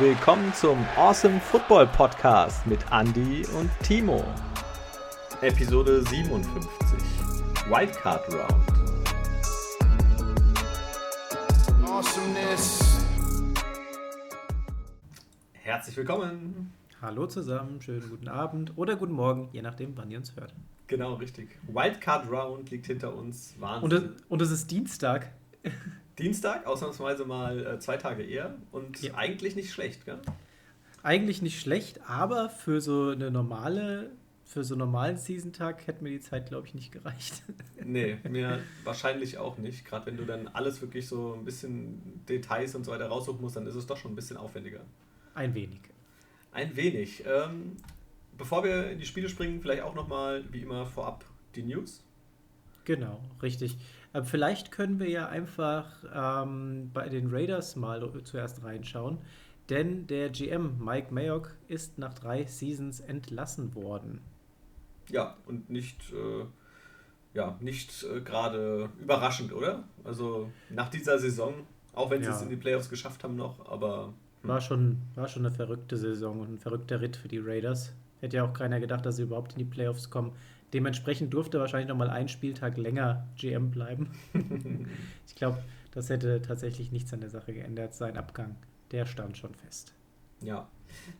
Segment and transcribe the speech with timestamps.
[0.00, 4.24] willkommen zum Awesome Football Podcast mit Andy und Timo.
[5.42, 6.98] Episode 57
[7.68, 8.64] Wildcard Round.
[11.84, 13.04] Awesomeness.
[15.52, 16.72] Herzlich willkommen.
[17.02, 20.54] Hallo zusammen, schönen guten Abend oder guten Morgen, je nachdem, wann ihr uns hört.
[20.86, 21.58] Genau, richtig.
[21.68, 23.54] Wildcard Round liegt hinter uns.
[23.58, 23.84] Wahnsinn.
[23.84, 25.30] Und es, und es ist Dienstag.
[26.20, 29.14] Dienstag, ausnahmsweise mal äh, zwei Tage eher und ja.
[29.14, 30.20] eigentlich nicht schlecht, gell?
[31.02, 34.10] Eigentlich nicht schlecht, aber für so eine normale,
[34.44, 37.42] für so einen normalen Season-Tag hätte mir die Zeit, glaube ich, nicht gereicht.
[37.84, 39.86] nee, mir wahrscheinlich auch nicht.
[39.86, 43.56] Gerade wenn du dann alles wirklich so ein bisschen Details und so weiter raussuchen musst,
[43.56, 44.80] dann ist es doch schon ein bisschen aufwendiger.
[45.34, 45.80] Ein wenig.
[46.52, 47.24] Ein wenig.
[47.26, 47.76] Ähm,
[48.36, 51.24] bevor wir in die Spiele springen, vielleicht auch nochmal, wie immer, vorab
[51.54, 52.04] die News.
[52.84, 53.78] Genau, richtig.
[54.12, 59.18] Aber vielleicht können wir ja einfach ähm, bei den Raiders mal zuerst reinschauen.
[59.68, 64.20] Denn der GM Mike Mayock ist nach drei Seasons entlassen worden.
[65.08, 66.44] Ja, und nicht, äh,
[67.34, 69.84] ja, nicht äh, gerade überraschend, oder?
[70.02, 71.54] Also nach dieser Saison,
[71.94, 72.34] auch wenn sie ja.
[72.34, 74.12] es in die Playoffs geschafft haben noch, aber.
[74.42, 74.48] Hm.
[74.48, 77.92] War, schon, war schon eine verrückte Saison und ein verrückter Ritt für die Raiders.
[78.20, 80.32] Hätte ja auch keiner gedacht, dass sie überhaupt in die Playoffs kommen.
[80.72, 84.10] Dementsprechend durfte wahrscheinlich noch mal einen Spieltag länger GM bleiben.
[85.26, 85.62] ich glaube,
[85.92, 87.94] das hätte tatsächlich nichts an der Sache geändert.
[87.94, 88.56] Sein Abgang,
[88.92, 89.92] der stand schon fest.
[90.40, 90.68] Ja.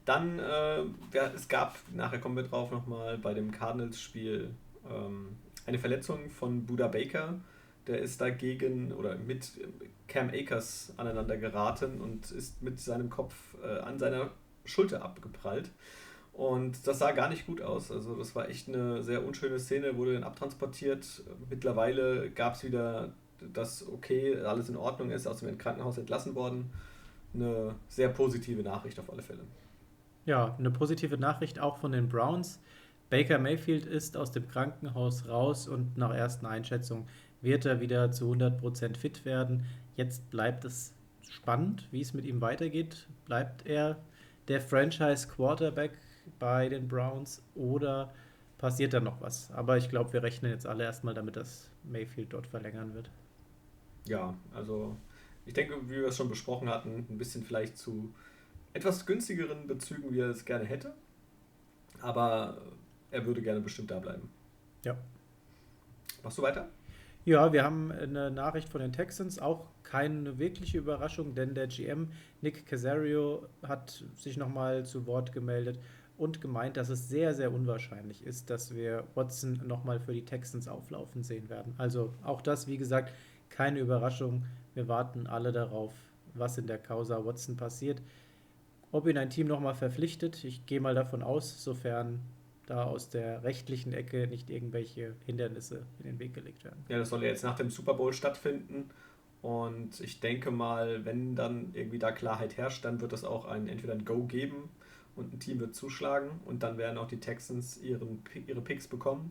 [0.04, 0.78] Dann, äh,
[1.12, 4.50] ja, es gab, nachher kommen wir drauf nochmal, bei dem Cardinals-Spiel
[4.88, 7.40] ähm, eine Verletzung von Buda Baker.
[7.86, 9.52] Der ist dagegen oder mit
[10.06, 14.30] Cam Akers aneinander geraten und ist mit seinem Kopf äh, an seiner
[14.64, 15.70] Schulter abgeprallt.
[16.32, 17.90] Und das sah gar nicht gut aus.
[17.90, 21.22] Also das war echt eine sehr unschöne Szene, wurde dann abtransportiert.
[21.48, 23.12] Mittlerweile gab es wieder
[23.52, 26.70] das okay, alles in Ordnung ist, aus dem Krankenhaus entlassen worden.
[27.34, 29.40] Eine sehr positive Nachricht auf alle Fälle.
[30.26, 32.60] Ja, eine positive Nachricht auch von den Browns.
[33.08, 37.08] Baker Mayfield ist aus dem Krankenhaus raus und nach ersten Einschätzungen
[37.40, 39.64] wird er wieder zu 100% fit werden.
[39.96, 40.94] Jetzt bleibt es
[41.28, 43.08] spannend, wie es mit ihm weitergeht.
[43.24, 43.98] Bleibt er
[44.48, 45.92] der Franchise Quarterback
[46.38, 48.12] bei den Browns oder
[48.58, 49.50] passiert da noch was?
[49.52, 53.10] Aber ich glaube, wir rechnen jetzt alle erstmal damit, dass Mayfield dort verlängern wird.
[54.06, 54.96] Ja, also
[55.46, 58.14] ich denke, wie wir es schon besprochen hatten, ein bisschen vielleicht zu
[58.72, 60.94] etwas günstigeren Bezügen, wie er es gerne hätte.
[62.00, 62.62] Aber
[63.10, 64.30] er würde gerne bestimmt da bleiben.
[64.84, 64.96] Ja.
[66.22, 66.68] Machst du weiter?
[67.24, 72.10] Ja, wir haben eine Nachricht von den Texans, auch keine wirkliche Überraschung, denn der GM
[72.40, 75.78] Nick Casario hat sich nochmal zu Wort gemeldet
[76.20, 80.68] und gemeint, dass es sehr, sehr unwahrscheinlich ist, dass wir Watson nochmal für die Texans
[80.68, 81.72] auflaufen sehen werden.
[81.78, 83.14] Also auch das, wie gesagt,
[83.48, 84.44] keine Überraschung.
[84.74, 85.94] Wir warten alle darauf,
[86.34, 88.02] was in der Causa Watson passiert.
[88.92, 92.20] Ob ihn ein Team nochmal verpflichtet, ich gehe mal davon aus, sofern
[92.66, 96.84] da aus der rechtlichen Ecke nicht irgendwelche Hindernisse in den Weg gelegt werden.
[96.88, 98.90] Ja, das soll ja jetzt nach dem Super Bowl stattfinden.
[99.40, 103.68] Und ich denke mal, wenn dann irgendwie da Klarheit herrscht, dann wird es auch ein,
[103.68, 104.68] entweder ein Go geben
[105.20, 109.30] und ein Team wird zuschlagen und dann werden auch die Texans ihren, ihre Picks bekommen.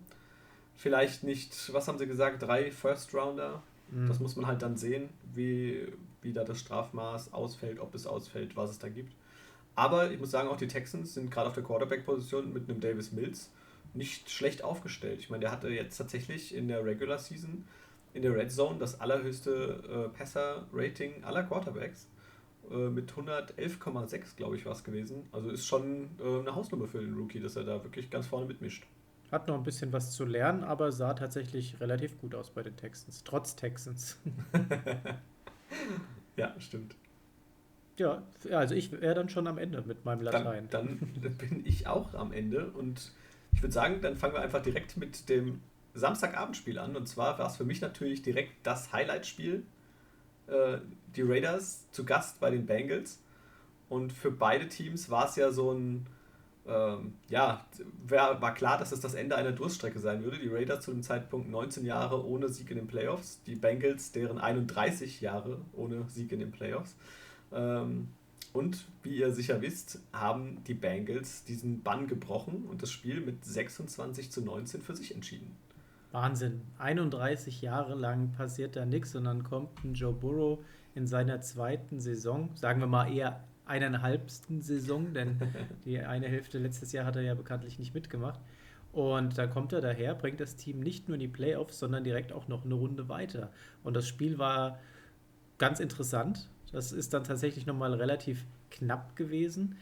[0.76, 3.62] Vielleicht nicht, was haben sie gesagt, drei First Rounder.
[3.92, 4.08] Mhm.
[4.08, 5.88] Das muss man halt dann sehen, wie,
[6.22, 9.14] wie da das Strafmaß ausfällt, ob es ausfällt, was es da gibt.
[9.76, 13.12] Aber ich muss sagen, auch die Texans sind gerade auf der Quarterback-Position mit einem Davis
[13.12, 13.50] Mills
[13.94, 15.20] nicht schlecht aufgestellt.
[15.20, 17.66] Ich meine, der hatte jetzt tatsächlich in der Regular Season
[18.14, 22.08] in der Red Zone das allerhöchste äh, Passer-Rating aller Quarterbacks.
[22.72, 25.28] Äh, mit 111,6, glaube ich, war es gewesen.
[25.31, 28.46] Also ist schon äh, eine Hausnummer für den Rookie, dass er da wirklich ganz vorne
[28.46, 28.85] mitmischt.
[29.31, 32.75] Hat noch ein bisschen was zu lernen, aber sah tatsächlich relativ gut aus bei den
[32.75, 34.19] Texans, trotz Texans.
[36.35, 36.96] ja, stimmt.
[37.97, 40.68] Ja, also ich wäre dann schon am Ende mit meinem Latein.
[40.69, 43.12] Dann, dann bin ich auch am Ende und
[43.53, 45.62] ich würde sagen, dann fangen wir einfach direkt mit dem
[45.94, 46.96] Samstagabendspiel an.
[46.96, 49.63] Und zwar war es für mich natürlich direkt das Highlight-Spiel
[50.50, 50.80] äh,
[51.16, 53.19] die Raiders zu Gast bei den Bengals.
[53.90, 56.06] Und für beide Teams war es ja so ein,
[56.68, 57.66] ähm, ja,
[58.07, 60.38] war, war klar, dass es das Ende einer Durststrecke sein würde.
[60.38, 64.38] Die Raiders zu dem Zeitpunkt 19 Jahre ohne Sieg in den Playoffs, die Bengals deren
[64.38, 66.96] 31 Jahre ohne Sieg in den Playoffs.
[67.51, 68.10] Ähm,
[68.54, 73.46] und wie ihr sicher wisst, haben die Bengals diesen Bann gebrochen und das Spiel mit
[73.46, 75.56] 26 zu 19 für sich entschieden.
[76.12, 76.62] Wahnsinn.
[76.78, 80.60] 31 Jahre lang passiert da nichts und dann kommt ein Joe Burrow
[80.96, 85.40] in seiner zweiten Saison, sagen wir mal eher eineinhalbsten Saison, denn
[85.86, 88.40] die eine Hälfte letztes Jahr hat er ja bekanntlich nicht mitgemacht.
[88.92, 92.34] Und da kommt er daher, bringt das Team nicht nur in die Playoffs, sondern direkt
[92.34, 93.52] auch noch eine Runde weiter.
[93.84, 94.80] Und das Spiel war
[95.60, 96.50] ganz interessant.
[96.72, 99.78] Das ist dann tatsächlich nochmal relativ knapp gewesen.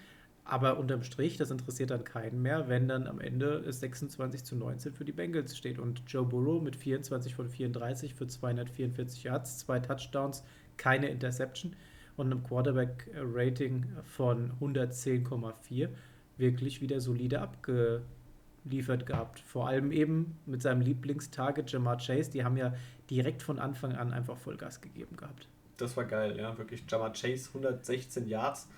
[0.50, 4.56] Aber unterm Strich, das interessiert dann keinen mehr, wenn dann am Ende es 26 zu
[4.56, 5.78] 19 für die Bengals steht.
[5.78, 10.46] Und Joe Burrow mit 24 von 34 für 244 Yards, zwei Touchdowns,
[10.78, 11.76] keine Interception
[12.16, 15.90] und einem Quarterback-Rating von 110,4
[16.38, 19.42] wirklich wieder solide abgeliefert gehabt.
[19.42, 22.32] Vor allem eben mit seinem Lieblingstarget Jamar Chase.
[22.32, 22.74] Die haben ja
[23.10, 25.50] direkt von Anfang an einfach Vollgas gegeben gehabt.
[25.76, 26.86] Das war geil, ja, wirklich.
[26.88, 28.70] Jamar Chase 116 Yards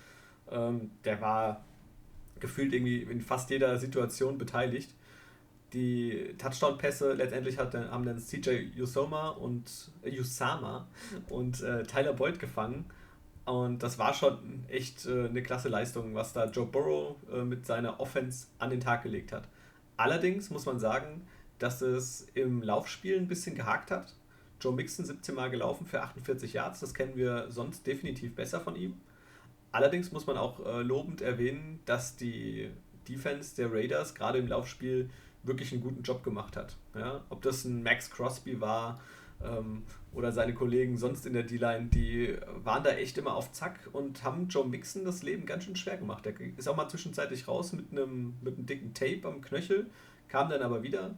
[0.50, 1.64] ähm, der war
[2.38, 4.94] gefühlt irgendwie in fast jeder Situation beteiligt.
[5.72, 10.88] Die Touchdown-Pässe letztendlich hat, haben dann CJ Usoma und äh, Usama
[11.28, 12.86] und äh, Tyler Boyd gefangen.
[13.44, 17.66] Und das war schon echt äh, eine klasse Leistung, was da Joe Burrow äh, mit
[17.66, 19.48] seiner Offense an den Tag gelegt hat.
[19.96, 21.26] Allerdings muss man sagen,
[21.58, 24.14] dass es im Laufspiel ein bisschen gehakt hat.
[24.60, 28.76] Joe Mixon 17 Mal gelaufen für 48 Yards, das kennen wir sonst definitiv besser von
[28.76, 29.00] ihm.
[29.72, 32.70] Allerdings muss man auch äh, lobend erwähnen, dass die
[33.08, 35.10] Defense der Raiders gerade im Laufspiel
[35.42, 36.76] wirklich einen guten Job gemacht hat.
[36.94, 37.24] Ja?
[37.28, 39.00] Ob das ein Max Crosby war
[39.42, 43.88] ähm, oder seine Kollegen sonst in der D-Line, die waren da echt immer auf Zack
[43.92, 46.24] und haben Joe Mixon das Leben ganz schön schwer gemacht.
[46.26, 49.88] Der ist auch mal zwischenzeitlich raus mit einem, mit dicken Tape am Knöchel,
[50.28, 51.14] kam dann aber wieder.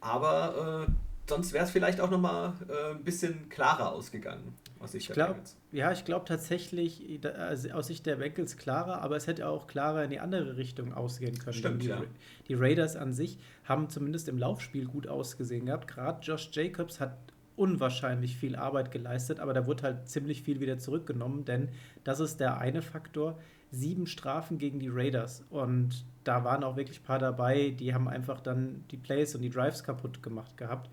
[0.00, 0.92] Aber äh,
[1.30, 5.36] sonst wäre es vielleicht auch nochmal äh, ein bisschen klarer ausgegangen, aus Sicht ich glaub,
[5.72, 10.04] Ja, ich glaube tatsächlich, also aus Sicht der Bengals klarer, aber es hätte auch klarer
[10.04, 11.54] in die andere Richtung ausgehen können.
[11.54, 12.02] Stimmt, die, ja.
[12.48, 15.88] die Raiders an sich haben zumindest im Laufspiel gut ausgesehen gehabt.
[15.88, 17.16] Gerade Josh Jacobs hat
[17.56, 21.68] unwahrscheinlich viel Arbeit geleistet, aber da wurde halt ziemlich viel wieder zurückgenommen, denn
[22.04, 23.38] das ist der eine Faktor.
[23.70, 28.08] Sieben Strafen gegen die Raiders und da waren auch wirklich ein paar dabei, die haben
[28.08, 30.90] einfach dann die Plays und die Drives kaputt gemacht gehabt.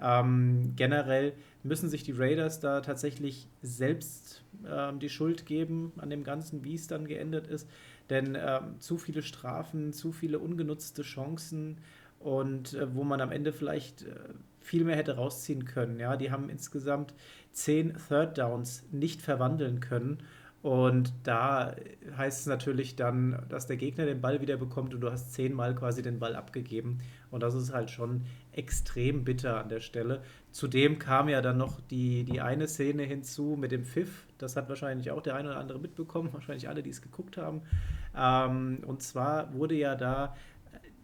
[0.00, 6.24] Ähm, generell müssen sich die Raiders da tatsächlich selbst ähm, die Schuld geben an dem
[6.24, 7.68] Ganzen, wie es dann geendet ist.
[8.10, 11.78] Denn ähm, zu viele Strafen, zu viele ungenutzte Chancen
[12.20, 14.14] und äh, wo man am Ende vielleicht äh,
[14.60, 15.98] viel mehr hätte rausziehen können.
[15.98, 17.14] Ja, die haben insgesamt
[17.52, 20.18] zehn Third Downs nicht verwandeln können.
[20.68, 21.74] Und da
[22.18, 25.74] heißt es natürlich dann, dass der Gegner den Ball wieder bekommt und du hast zehnmal
[25.74, 26.98] quasi den Ball abgegeben.
[27.30, 30.20] Und das ist halt schon extrem bitter an der Stelle.
[30.50, 34.26] Zudem kam ja dann noch die, die eine Szene hinzu mit dem Pfiff.
[34.36, 37.62] Das hat wahrscheinlich auch der eine oder andere mitbekommen, wahrscheinlich alle, die es geguckt haben.
[38.14, 40.36] Ähm, und zwar wurde ja da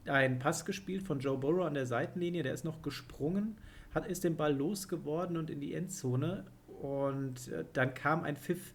[0.05, 3.57] ein Pass gespielt von Joe Burrow an der Seitenlinie, der ist noch gesprungen,
[3.95, 6.45] hat, ist den Ball losgeworden und in die Endzone.
[6.83, 8.75] Und äh, dann kam ein Pfiff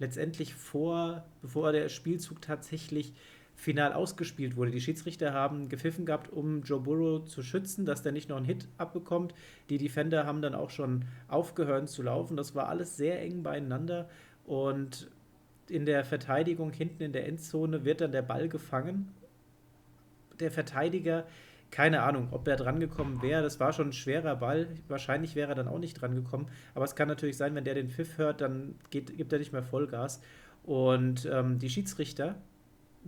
[0.00, 3.12] letztendlich vor, bevor der Spielzug tatsächlich
[3.54, 4.70] final ausgespielt wurde.
[4.70, 8.46] Die Schiedsrichter haben gepfiffen gehabt, um Joe Burrow zu schützen, dass der nicht noch einen
[8.46, 9.34] Hit abbekommt.
[9.68, 12.36] Die Defender haben dann auch schon aufgehört zu laufen.
[12.36, 14.08] Das war alles sehr eng beieinander
[14.46, 15.08] und
[15.68, 19.14] in der Verteidigung hinten in der Endzone wird dann der Ball gefangen.
[20.40, 21.26] Der Verteidiger,
[21.70, 23.42] keine Ahnung, ob er drangekommen wäre.
[23.42, 24.68] Das war schon ein schwerer Ball.
[24.88, 26.48] Wahrscheinlich wäre er dann auch nicht drangekommen.
[26.74, 29.52] Aber es kann natürlich sein, wenn der den Pfiff hört, dann geht, gibt er nicht
[29.52, 30.20] mehr Vollgas.
[30.64, 32.36] Und ähm, die Schiedsrichter,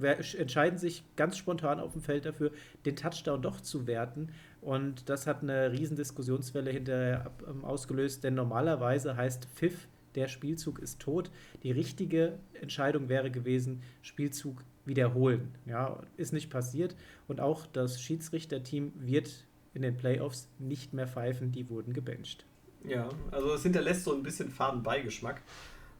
[0.01, 2.51] entscheiden sich ganz spontan auf dem Feld dafür,
[2.87, 4.29] den Touchdown doch zu werten.
[4.61, 10.79] Und das hat eine riesen Diskussionswelle hinterher ähm, ausgelöst, denn normalerweise heißt Pfiff, der Spielzug
[10.79, 11.31] ist tot.
[11.63, 15.55] Die richtige Entscheidung wäre gewesen, Spielzug wiederholen.
[15.67, 16.97] Ja, ist nicht passiert.
[17.29, 22.45] Und auch das Schiedsrichterteam wird in den Playoffs nicht mehr pfeifen, die wurden gebencht.
[22.85, 25.41] Ja, also es hinterlässt so ein bisschen Fadenbeigeschmack.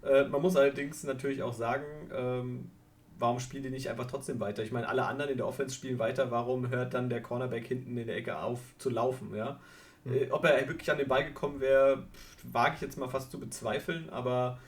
[0.03, 2.71] Äh, man muss allerdings natürlich auch sagen, ähm,
[3.19, 4.63] warum spielen die nicht einfach trotzdem weiter?
[4.65, 7.97] Ich meine, alle anderen in der Offense spielen weiter, warum hört dann der Cornerback hinten
[7.97, 9.61] in der Ecke auf zu laufen, ja?
[10.05, 10.15] Mhm.
[10.15, 12.05] Äh, ob er wirklich an den Ball gekommen wäre,
[12.43, 14.59] wage ich jetzt mal fast zu bezweifeln, aber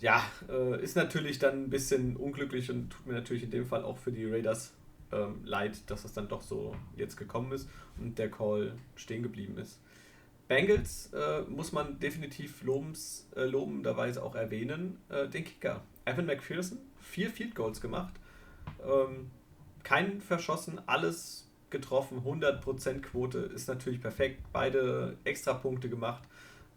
[0.00, 3.84] ja, äh, ist natürlich dann ein bisschen unglücklich und tut mir natürlich in dem Fall
[3.84, 4.72] auch für die Raiders
[5.12, 9.58] ähm, leid, dass es dann doch so jetzt gekommen ist und der Call stehen geblieben
[9.58, 9.80] ist.
[10.48, 15.82] Bengals äh, muss man definitiv lobens, äh, lobenderweise auch erwähnen, äh, den Kicker.
[16.04, 18.12] Evan McPherson, vier Field Goals gemacht,
[18.86, 19.30] ähm,
[19.82, 26.22] keinen verschossen, alles getroffen, 100% Quote ist natürlich perfekt, beide Extrapunkte gemacht.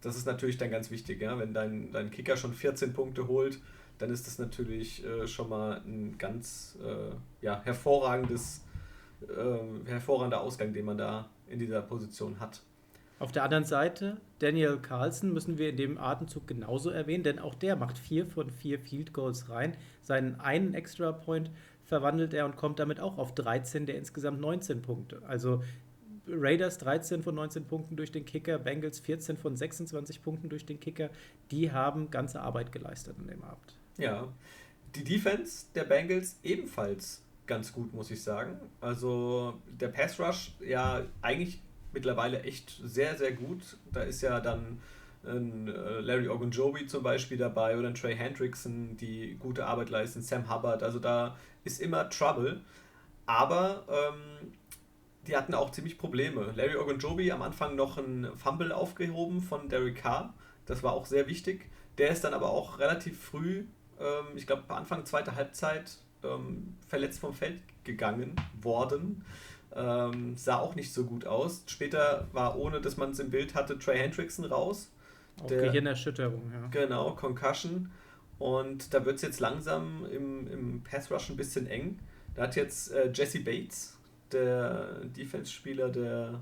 [0.00, 1.38] Das ist natürlich dann ganz wichtig, ja?
[1.38, 3.58] wenn dein, dein Kicker schon 14 Punkte holt,
[3.98, 8.64] dann ist das natürlich äh, schon mal ein ganz äh, ja, hervorragendes,
[9.22, 12.62] äh, hervorragender Ausgang, den man da in dieser Position hat.
[13.18, 17.54] Auf der anderen Seite, Daniel Carlson müssen wir in dem Atemzug genauso erwähnen, denn auch
[17.54, 19.76] der macht vier von vier Field Goals rein.
[20.02, 21.50] Seinen einen Extra Point
[21.84, 25.22] verwandelt er und kommt damit auch auf 13 der insgesamt 19 Punkte.
[25.26, 25.64] Also
[26.28, 30.80] Raiders 13 von 19 Punkten durch den Kicker, Bengals 14 von 26 Punkten durch den
[30.80, 31.10] Kicker.
[31.50, 33.76] Die haben ganze Arbeit geleistet an dem Abend.
[33.96, 34.28] Ja,
[34.94, 38.60] die Defense der Bengals ebenfalls ganz gut, muss ich sagen.
[38.80, 41.60] Also der Pass Rush ja eigentlich
[41.92, 43.78] mittlerweile echt sehr, sehr gut.
[43.92, 44.80] Da ist ja dann
[45.24, 50.22] ein äh, Larry Ogunjobi zum Beispiel dabei oder ein Trey Hendrickson, die gute Arbeit leisten,
[50.22, 50.82] Sam Hubbard.
[50.82, 52.60] Also da ist immer Trouble.
[53.26, 54.52] Aber ähm,
[55.28, 56.52] die hatten auch ziemlich Probleme.
[56.56, 60.34] Larry Ogunjobi am Anfang noch ein Fumble aufgehoben von Derek Carr.
[60.66, 61.66] Das war auch sehr wichtig.
[61.98, 63.64] Der ist dann aber auch relativ früh,
[64.00, 69.24] ähm, ich glaube Anfang zweiter Halbzeit, ähm, verletzt vom Feld gegangen worden.
[69.74, 71.64] Ähm, sah auch nicht so gut aus.
[71.66, 74.90] Später war, ohne dass man es im Bild hatte, Trey Hendrickson raus.
[75.42, 76.68] Auch der, Gehirnerschütterung, ja.
[76.68, 77.90] Genau, Concussion.
[78.38, 81.98] Und da wird es jetzt langsam im, im Pass Rush ein bisschen eng.
[82.34, 83.97] Da hat jetzt äh, Jesse Bates,
[84.32, 86.40] der Defense-Spieler der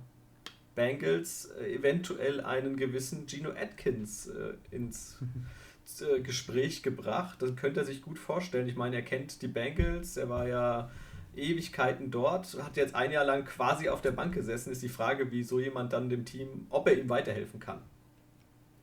[0.76, 5.19] Bengals, äh, eventuell einen gewissen Gino Atkins äh, ins
[6.00, 7.43] äh, Gespräch gebracht.
[7.43, 8.69] Das könnte er sich gut vorstellen.
[8.69, 10.90] Ich meine, er kennt die Bengals, er war ja
[11.35, 14.71] Ewigkeiten dort, hat jetzt ein Jahr lang quasi auf der Bank gesessen.
[14.71, 17.81] Ist die Frage, wie so jemand dann dem Team, ob er ihm weiterhelfen kann.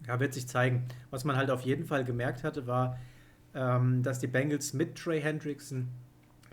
[0.07, 0.83] Ja, wird sich zeigen.
[1.09, 2.99] Was man halt auf jeden Fall gemerkt hatte, war,
[3.55, 5.89] ähm, dass die Bengals mit Trey Hendrickson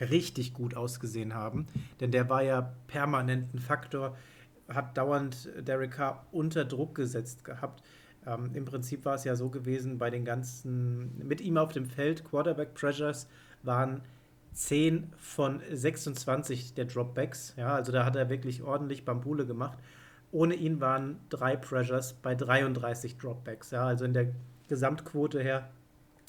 [0.01, 1.67] richtig gut ausgesehen haben.
[2.01, 4.17] Denn der war ja permanent ein Faktor,
[4.69, 7.83] hat dauernd Derek Carr unter Druck gesetzt gehabt.
[8.27, 11.87] Ähm, Im Prinzip war es ja so gewesen, bei den ganzen, mit ihm auf dem
[11.87, 13.29] Feld, Quarterback Pressures
[13.63, 14.03] waren
[14.53, 17.55] 10 von 26 der Dropbacks.
[17.57, 19.79] Ja, also da hat er wirklich ordentlich Bambule gemacht.
[20.33, 23.71] Ohne ihn waren drei Pressures bei 33 Dropbacks.
[23.71, 24.29] Ja, also in der
[24.69, 25.69] Gesamtquote her,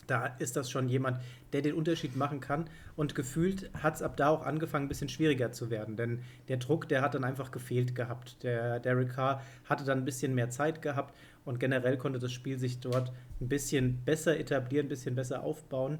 [0.08, 1.20] da ist das schon jemand,
[1.54, 2.66] der den Unterschied machen kann.
[2.96, 5.96] Und gefühlt hat es ab da auch angefangen, ein bisschen schwieriger zu werden.
[5.96, 8.44] Denn der Druck, der hat dann einfach gefehlt gehabt.
[8.44, 11.16] Der Derek Carr hatte dann ein bisschen mehr Zeit gehabt
[11.46, 16.00] und generell konnte das Spiel sich dort ein bisschen besser etablieren, ein bisschen besser aufbauen.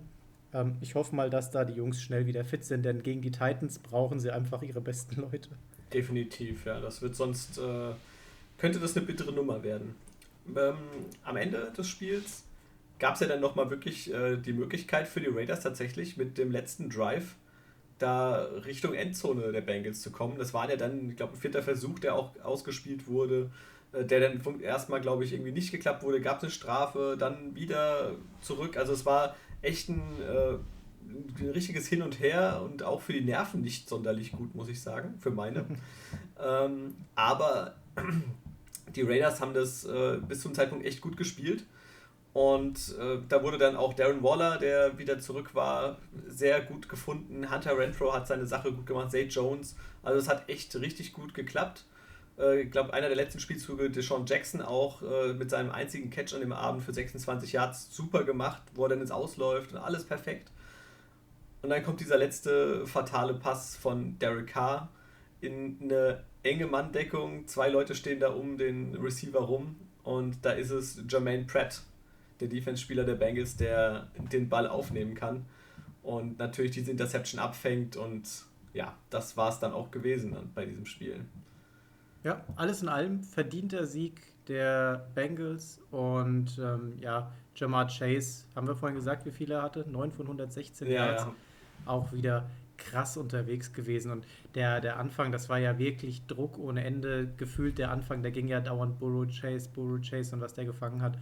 [0.54, 3.32] Ähm, ich hoffe mal, dass da die Jungs schnell wieder fit sind, denn gegen die
[3.32, 5.50] Titans brauchen sie einfach ihre besten Leute.
[5.94, 6.80] Definitiv, ja.
[6.80, 7.92] Das wird sonst, äh,
[8.58, 9.96] könnte das eine bittere Nummer werden.
[10.56, 10.76] Ähm,
[11.24, 12.44] am Ende des Spiels
[13.02, 16.52] gab es ja dann nochmal wirklich äh, die Möglichkeit für die Raiders tatsächlich mit dem
[16.52, 17.36] letzten Drive
[17.98, 20.38] da Richtung Endzone der Bengals zu kommen.
[20.38, 23.50] Das war ja dann, ich glaube, ein vierter Versuch, der auch ausgespielt wurde,
[23.92, 27.56] äh, der dann erstmal, glaube ich, irgendwie nicht geklappt wurde, gab es eine Strafe, dann
[27.56, 28.78] wieder zurück.
[28.78, 30.58] Also es war echt ein, äh,
[31.44, 34.80] ein richtiges Hin und Her und auch für die Nerven nicht sonderlich gut, muss ich
[34.80, 35.66] sagen, für meine.
[36.40, 37.78] ähm, aber
[38.96, 41.64] die Raiders haben das äh, bis zum Zeitpunkt echt gut gespielt.
[42.34, 45.98] Und äh, da wurde dann auch Darren Waller, der wieder zurück war,
[46.28, 47.52] sehr gut gefunden.
[47.52, 49.76] Hunter Renfro hat seine Sache gut gemacht, Zay Jones.
[50.02, 51.84] Also es hat echt richtig gut geklappt.
[52.40, 56.34] Äh, ich glaube, einer der letzten Spielzüge, Deshaun Jackson auch äh, mit seinem einzigen Catch
[56.34, 60.06] an dem Abend für 26 Yards super gemacht, wo er dann ins Ausläuft und alles
[60.06, 60.52] perfekt.
[61.62, 64.90] Und dann kommt dieser letzte fatale Pass von Derek Carr
[65.42, 67.48] in eine enge Manndeckung.
[67.48, 71.82] Zwei Leute stehen da um den Receiver rum und da ist es Jermaine Pratt,
[72.42, 75.46] der Defense-Spieler der Bengals, der den Ball aufnehmen kann
[76.04, 78.28] und natürlich diese Interception abfängt und
[78.74, 81.26] ja, das war es dann auch gewesen bei diesem Spiel.
[82.24, 88.76] Ja, alles in allem verdienter Sieg der Bengals und ähm, ja, Jamar Chase, haben wir
[88.76, 89.86] vorhin gesagt, wie viele er hatte?
[89.90, 91.24] 9 von 116 ja, Yards.
[91.24, 91.36] Ja.
[91.86, 94.12] Auch wieder krass unterwegs gewesen.
[94.12, 97.32] Und der, der Anfang, das war ja wirklich Druck ohne Ende.
[97.38, 101.02] Gefühlt der Anfang, der ging ja dauernd Burrow Chase, Burrow Chase und was der gefangen
[101.02, 101.18] hat,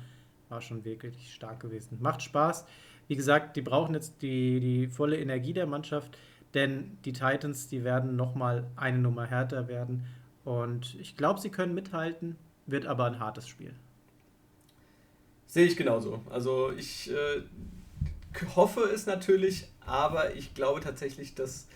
[0.50, 1.98] war schon wirklich stark gewesen.
[2.01, 2.65] Macht Spaß.
[3.08, 6.18] Wie gesagt, die brauchen jetzt die, die volle Energie der Mannschaft,
[6.53, 10.06] denn die Titans, die werden nochmal eine Nummer härter werden.
[10.44, 13.74] Und ich glaube, sie können mithalten, wird aber ein hartes Spiel.
[15.48, 16.22] Sehe ich genauso.
[16.29, 17.41] Also ich äh,
[18.56, 21.68] hoffe es natürlich, aber ich glaube tatsächlich, dass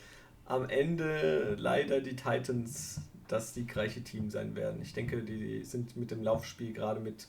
[0.46, 4.82] am Ende leider die Titans das siegreiche Team sein werden.
[4.82, 7.28] Ich denke, die sind mit dem Laufspiel gerade mit,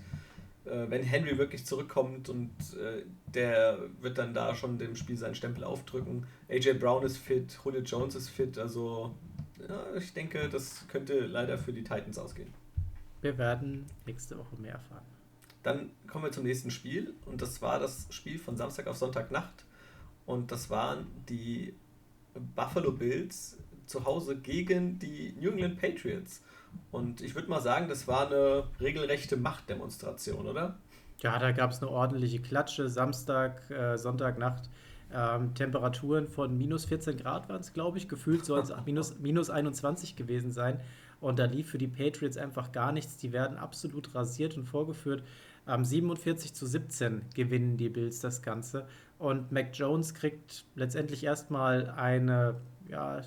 [0.64, 5.64] wenn Henry wirklich zurückkommt und äh, der wird dann da schon dem Spiel seinen Stempel
[5.64, 6.26] aufdrücken.
[6.48, 9.14] AJ Brown ist fit, Julio Jones ist fit, also
[9.68, 12.52] ja, ich denke, das könnte leider für die Titans ausgehen.
[13.20, 15.04] Wir werden nächste Woche mehr erfahren.
[15.62, 19.64] Dann kommen wir zum nächsten Spiel und das war das Spiel von Samstag auf Sonntagnacht
[20.26, 21.74] und das waren die
[22.54, 23.56] Buffalo Bills
[23.86, 26.42] zu Hause gegen die New England Patriots.
[26.90, 30.76] Und ich würde mal sagen, das war eine regelrechte Machtdemonstration, oder?
[31.20, 32.88] Ja, da gab es eine ordentliche Klatsche.
[32.88, 34.68] Samstag, äh, Sonntagnacht
[35.12, 38.08] ähm, Temperaturen von minus 14 Grad waren es, glaube ich.
[38.08, 40.80] Gefühlt soll es minus, minus 21 gewesen sein.
[41.20, 43.16] und da lief für die Patriots einfach gar nichts.
[43.16, 45.22] Die werden absolut rasiert und vorgeführt.
[45.66, 48.86] Ähm, 47 zu 17 gewinnen die Bills das Ganze
[49.18, 52.56] und Mac Jones kriegt letztendlich erstmal eine,
[52.88, 53.22] ja,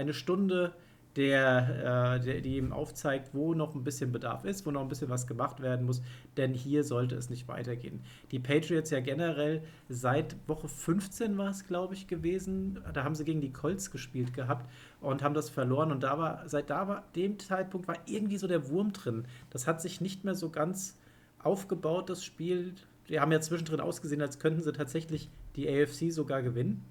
[0.00, 0.72] eine Stunde
[1.16, 4.88] der, äh, der, die ihm aufzeigt, wo noch ein bisschen Bedarf ist, wo noch ein
[4.88, 6.02] bisschen was gemacht werden muss,
[6.36, 8.00] denn hier sollte es nicht weitergehen.
[8.30, 12.78] Die Patriots ja generell seit Woche 15 war es, glaube ich, gewesen.
[12.94, 15.90] Da haben sie gegen die Colts gespielt gehabt und haben das verloren.
[15.90, 19.26] Und da war, seit da war, dem Zeitpunkt war irgendwie so der Wurm drin.
[19.50, 20.96] Das hat sich nicht mehr so ganz
[21.42, 22.74] aufgebaut, das Spiel.
[23.08, 26.84] Die haben ja zwischendrin ausgesehen, als könnten sie tatsächlich die AFC sogar gewinnen.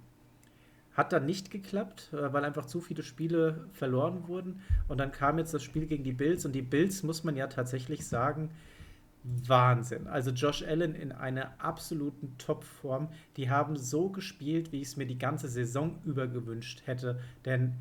[0.99, 4.59] Hat dann nicht geklappt, äh, weil einfach zu viele Spiele verloren wurden.
[4.89, 6.45] Und dann kam jetzt das Spiel gegen die Bills.
[6.45, 8.49] Und die Bills, muss man ja tatsächlich sagen,
[9.23, 10.07] Wahnsinn.
[10.07, 13.07] Also Josh Allen in einer absoluten Topform.
[13.37, 17.21] Die haben so gespielt, wie ich es mir die ganze Saison über gewünscht hätte.
[17.45, 17.75] Denn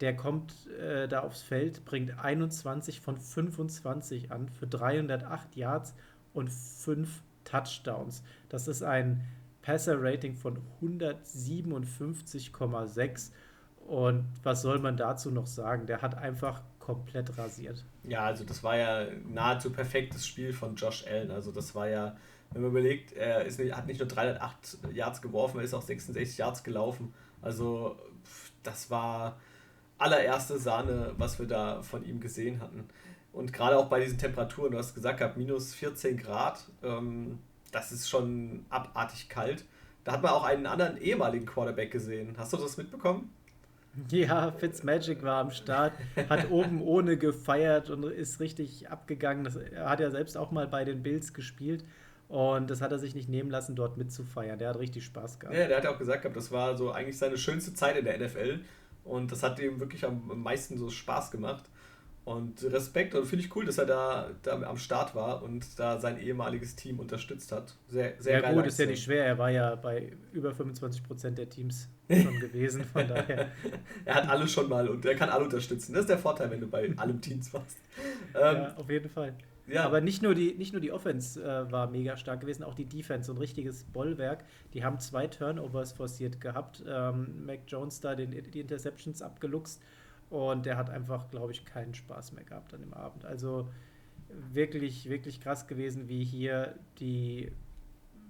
[0.00, 5.94] der kommt äh, da aufs Feld, bringt 21 von 25 an für 308 Yards
[6.32, 8.22] und 5 Touchdowns.
[8.48, 9.20] Das ist ein
[9.62, 13.30] Passer-Rating von 157,6.
[13.86, 15.86] Und was soll man dazu noch sagen?
[15.86, 17.84] Der hat einfach komplett rasiert.
[18.04, 21.30] Ja, also das war ja nahezu perfektes Spiel von Josh Allen.
[21.30, 22.16] Also das war ja,
[22.50, 25.82] wenn man überlegt, er ist nicht, hat nicht nur 308 Yards geworfen, er ist auch
[25.82, 27.14] 66 Yards gelaufen.
[27.40, 27.96] Also
[28.62, 29.40] das war
[29.98, 32.88] allererste Sahne, was wir da von ihm gesehen hatten.
[33.32, 37.38] Und gerade auch bei diesen Temperaturen, du hast gesagt gehabt, minus 14 Grad, ähm,
[37.72, 39.64] das ist schon abartig kalt.
[40.04, 42.34] Da hat man auch einen anderen ehemaligen Quarterback gesehen.
[42.38, 43.32] Hast du das mitbekommen?
[44.08, 45.92] Ja, Fitzmagic war am Start,
[46.30, 49.44] hat oben ohne gefeiert und ist richtig abgegangen.
[49.44, 51.84] Das, er hat ja selbst auch mal bei den Bills gespielt
[52.28, 54.58] und das hat er sich nicht nehmen lassen, dort mitzufeiern.
[54.58, 55.56] Der hat richtig Spaß gehabt.
[55.56, 58.06] Ja, der hat ja auch gesagt gehabt, das war so eigentlich seine schönste Zeit in
[58.06, 58.60] der NFL
[59.04, 61.64] und das hat ihm wirklich am meisten so Spaß gemacht.
[62.24, 65.98] Und Respekt und finde ich cool, dass er da, da am Start war und da
[65.98, 67.74] sein ehemaliges Team unterstützt hat.
[67.88, 69.26] Sehr, sehr Ja, gut, ist ja nicht schwer.
[69.26, 72.84] Er war ja bei über 25 Prozent der Teams schon gewesen.
[72.84, 73.50] Von daher.
[74.04, 75.94] er hat alle schon mal und er kann alle unterstützen.
[75.94, 77.78] Das ist der Vorteil, wenn du bei allem Teams warst.
[78.34, 79.34] Ähm, ja, auf jeden Fall.
[79.66, 79.84] Ja.
[79.84, 82.84] Aber nicht nur die, nicht nur die Offense äh, war mega stark gewesen, auch die
[82.84, 84.44] Defense, so ein richtiges Bollwerk.
[84.74, 86.84] Die haben zwei Turnovers forciert gehabt.
[86.86, 89.80] Ähm, Mac Jones da den, die Interceptions abgeluchst
[90.32, 93.26] und der hat einfach, glaube ich, keinen Spaß mehr gehabt an dem Abend.
[93.26, 93.68] Also
[94.50, 97.52] wirklich, wirklich krass gewesen, wie hier die,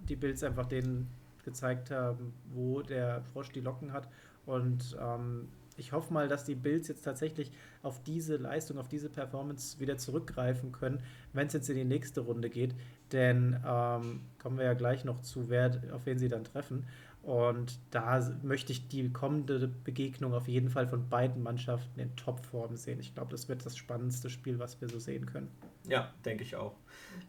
[0.09, 1.07] die Bills einfach denen
[1.45, 4.09] gezeigt haben, wo der Frosch die Locken hat.
[4.45, 9.07] Und ähm, ich hoffe mal, dass die Bills jetzt tatsächlich auf diese Leistung, auf diese
[9.07, 10.99] Performance wieder zurückgreifen können,
[11.31, 12.75] wenn es jetzt in die nächste Runde geht.
[13.13, 16.85] Denn ähm, kommen wir ja gleich noch zu, wer, auf wen sie dann treffen.
[17.23, 22.75] Und da möchte ich die kommende Begegnung auf jeden Fall von beiden Mannschaften in Topform
[22.75, 22.99] sehen.
[22.99, 25.49] Ich glaube, das wird das spannendste Spiel, was wir so sehen können.
[25.87, 26.75] Ja, denke ich auch.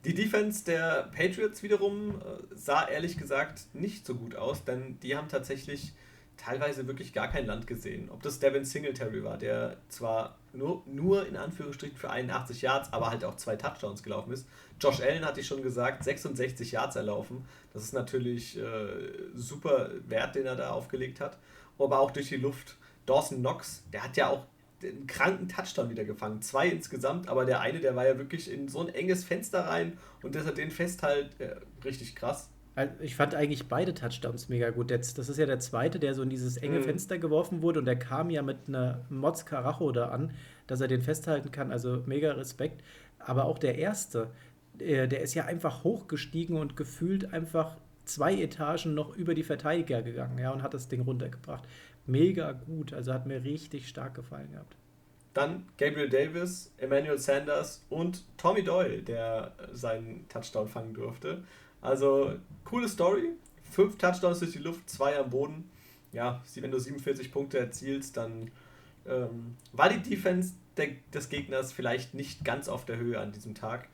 [0.05, 5.17] Die Defense der Patriots wiederum äh, sah ehrlich gesagt nicht so gut aus, denn die
[5.17, 5.93] haben tatsächlich
[6.37, 8.11] teilweise wirklich gar kein Land gesehen.
[8.11, 13.11] Ob das Devin Singletary war, der zwar nur, nur in Anführungsstrichen für 81 Yards, aber
[13.11, 14.47] halt auch zwei Touchdowns gelaufen ist.
[14.81, 17.45] Josh Allen hatte ich schon gesagt, 66 Yards erlaufen.
[17.73, 18.63] Das ist natürlich äh,
[19.35, 21.39] super Wert, den er da aufgelegt hat.
[21.79, 22.77] Aber auch durch die Luft.
[23.07, 24.47] Dawson Knox, der hat ja auch
[24.83, 26.43] einen kranken Touchdown wieder gefangen.
[26.43, 29.99] Zwei insgesamt, aber der eine, der war ja wirklich in so ein enges Fenster rein
[30.23, 32.49] und das hat den festhalt äh, richtig krass.
[33.01, 34.91] Ich fand eigentlich beide Touchdowns mega gut.
[34.91, 36.85] Das ist ja der zweite, der so in dieses enge mhm.
[36.85, 40.33] Fenster geworfen wurde und der kam ja mit einer Mods Karacho da an,
[40.67, 41.71] dass er den festhalten kann.
[41.71, 42.83] Also mega Respekt.
[43.21, 44.31] Aber auch der erste,
[44.79, 50.03] äh, der ist ja einfach hochgestiegen und gefühlt einfach zwei Etagen noch über die Verteidiger
[50.03, 51.65] gegangen ja, und hat das Ding runtergebracht.
[52.07, 54.77] Mega gut, also hat mir richtig stark gefallen gehabt.
[55.33, 61.43] Dann Gabriel Davis, Emmanuel Sanders und Tommy Doyle, der seinen Touchdown fangen durfte.
[61.85, 62.33] Also,
[62.65, 63.29] coole Story.
[63.71, 65.71] Fünf Touchdowns durch die Luft, zwei am Boden.
[66.13, 68.51] Ja, wenn du 47 Punkte erzielst, dann
[69.07, 73.55] ähm, war die Defense der, des Gegners vielleicht nicht ganz auf der Höhe an diesem
[73.55, 73.89] Tag.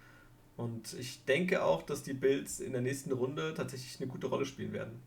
[0.56, 4.46] Und ich denke auch, dass die Bills in der nächsten Runde tatsächlich eine gute Rolle
[4.46, 5.00] spielen werden.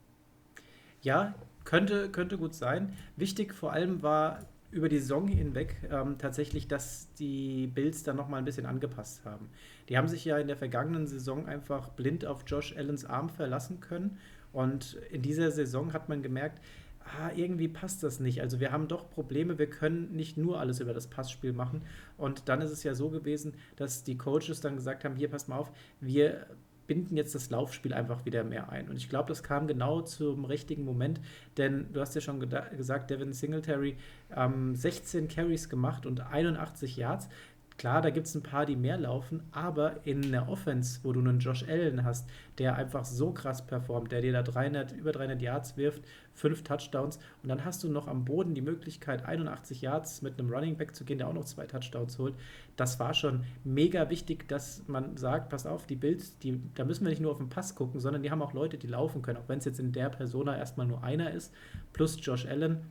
[1.02, 2.98] Ja, könnte, könnte gut sein.
[3.15, 4.39] Wichtig vor allem war
[4.74, 9.50] über die Saison hinweg ähm, tatsächlich, dass die Bills dann nochmal ein bisschen angepasst haben.
[9.90, 13.80] Die haben sich ja in der vergangenen Saison einfach blind auf Josh Allens Arm verlassen
[13.80, 14.18] können.
[14.52, 16.60] Und in dieser Saison hat man gemerkt,
[17.06, 18.42] ah, irgendwie passt das nicht.
[18.42, 21.82] Also wir haben doch Probleme, wir können nicht nur alles über das Passspiel machen.
[22.18, 25.50] Und dann ist es ja so gewesen, dass die Coaches dann gesagt haben, hier passt
[25.50, 26.48] mal auf, wir
[26.93, 28.88] binden jetzt das Laufspiel einfach wieder mehr ein.
[28.88, 31.19] Und ich glaube, das kam genau zum richtigen Moment,
[31.58, 33.97] denn du hast ja schon gesagt, Devin Singletary
[34.36, 37.29] ähm, 16 Carries gemacht und 81 Yards
[37.78, 41.20] Klar, da gibt es ein paar, die mehr laufen, aber in der Offense, wo du
[41.20, 45.42] einen Josh Allen hast, der einfach so krass performt, der dir da 300, über 300
[45.42, 50.22] Yards wirft, fünf Touchdowns und dann hast du noch am Boden die Möglichkeit, 81 Yards
[50.22, 52.36] mit einem Running Back zu gehen, der auch noch zwei Touchdowns holt.
[52.76, 57.04] Das war schon mega wichtig, dass man sagt, pass auf, die Bills, die, da müssen
[57.04, 59.38] wir nicht nur auf den Pass gucken, sondern die haben auch Leute, die laufen können,
[59.38, 61.54] auch wenn es jetzt in der Persona erstmal nur einer ist,
[61.92, 62.82] plus Josh Allen.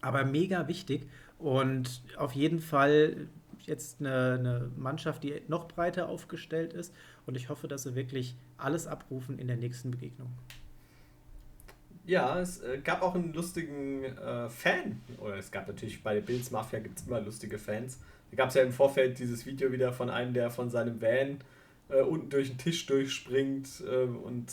[0.00, 3.28] Aber mega wichtig und auf jeden Fall
[3.66, 6.94] jetzt eine, eine, Mannschaft, die noch breiter aufgestellt ist.
[7.26, 10.30] Und ich hoffe, dass sie wirklich alles abrufen in der nächsten Begegnung.
[12.06, 15.00] Ja, es äh, gab auch einen lustigen äh, Fan.
[15.18, 17.98] Oder es gab natürlich bei Bills Mafia gibt es immer lustige Fans.
[18.30, 21.38] Da gab es ja im Vorfeld dieses Video wieder von einem, der von seinem Van
[21.88, 24.48] äh, unten durch den Tisch durchspringt äh, und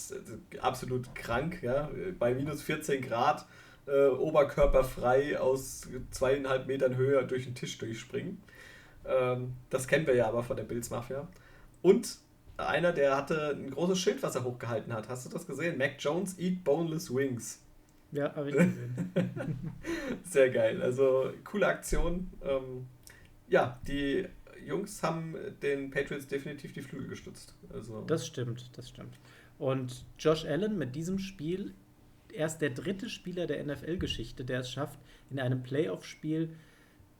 [0.53, 1.89] äh, absolut krank, ja.
[2.19, 3.45] Bei minus 14 Grad
[3.87, 8.41] äh, oberkörperfrei aus zweieinhalb Metern Höhe durch den Tisch durchspringen.
[9.05, 11.27] Ähm, das kennen wir ja aber von der Bills Mafia.
[11.81, 12.17] Und
[12.57, 15.09] einer, der hatte ein großes Schild, was er hochgehalten hat.
[15.09, 15.77] Hast du das gesehen?
[15.77, 17.61] Mac Jones eat boneless wings.
[18.11, 19.11] Ja, habe ich gesehen.
[20.23, 20.81] Sehr geil.
[20.81, 22.31] Also coole Aktion.
[22.43, 22.87] Ähm,
[23.47, 24.27] ja, die
[24.65, 27.55] Jungs haben den Patriots definitiv die Flügel gestützt.
[27.73, 29.17] Also das stimmt, das stimmt.
[29.57, 31.73] Und Josh Allen mit diesem Spiel
[32.33, 36.55] erst der dritte Spieler der NFL-Geschichte, der es schafft, in einem Playoff-Spiel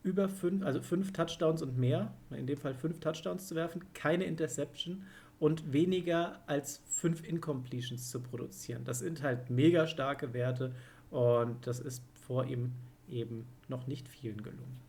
[0.02, 4.24] über fünf, also fünf Touchdowns und mehr, in dem Fall fünf Touchdowns zu werfen, keine
[4.24, 5.04] Interception
[5.38, 8.84] und weniger als fünf Incompletions zu produzieren.
[8.84, 10.74] Das sind halt mega starke Werte
[11.10, 12.72] und das ist vor ihm
[13.08, 14.80] eben noch nicht vielen gelungen.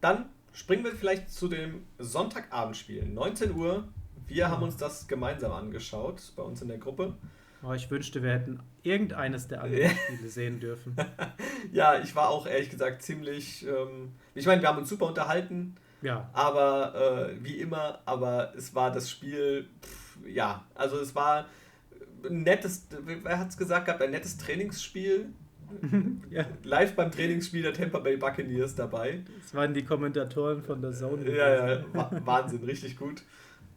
[0.00, 3.88] Dann springen wir vielleicht zu dem Sonntagabendspiel, 19 Uhr.
[4.26, 7.14] Wir haben uns das gemeinsam angeschaut bei uns in der Gruppe.
[7.62, 10.96] Oh, ich wünschte, wir hätten irgendeines der anderen Spiele sehen dürfen.
[11.72, 13.66] ja, ich war auch ehrlich gesagt ziemlich.
[13.66, 15.76] Ähm, ich meine, wir haben uns super unterhalten.
[16.02, 16.30] Ja.
[16.32, 21.46] Aber äh, wie immer, aber es war das Spiel, pff, ja, also es war
[22.24, 25.26] ein nettes, wer hat es gesagt gehabt, ein nettes Trainingsspiel.
[26.30, 26.46] ja.
[26.62, 29.22] Live beim Trainingsspiel der Tampa Bay Buccaneers dabei.
[29.42, 31.30] Das waren die Kommentatoren von der Zone.
[31.30, 31.84] Ja, ja,
[32.24, 33.22] Wahnsinn, richtig gut.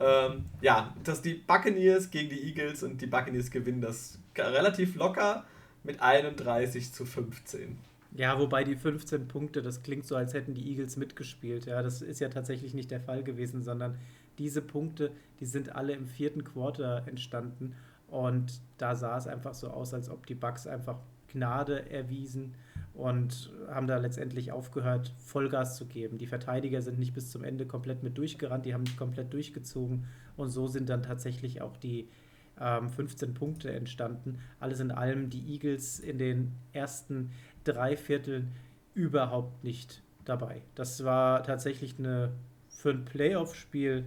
[0.01, 5.45] Ähm, ja, dass die Buccaneers gegen die Eagles und die Buccaneers gewinnen das relativ locker
[5.83, 7.77] mit 31 zu 15.
[8.13, 11.65] Ja, wobei die 15 Punkte, das klingt so, als hätten die Eagles mitgespielt.
[11.65, 13.97] Ja, das ist ja tatsächlich nicht der Fall gewesen, sondern
[14.37, 17.75] diese Punkte, die sind alle im vierten Quarter entstanden.
[18.07, 20.97] Und da sah es einfach so aus, als ob die Bucks einfach
[21.31, 22.53] Gnade erwiesen
[23.01, 26.19] und haben da letztendlich aufgehört, Vollgas zu geben.
[26.19, 30.05] Die Verteidiger sind nicht bis zum Ende komplett mit durchgerannt, die haben nicht komplett durchgezogen
[30.37, 32.09] und so sind dann tatsächlich auch die
[32.59, 34.37] ähm, 15 Punkte entstanden.
[34.59, 37.31] Alles in allem die Eagles in den ersten
[37.63, 38.51] drei Vierteln
[38.93, 40.61] überhaupt nicht dabei.
[40.75, 42.33] Das war tatsächlich eine
[42.69, 44.05] für ein Playoff-Spiel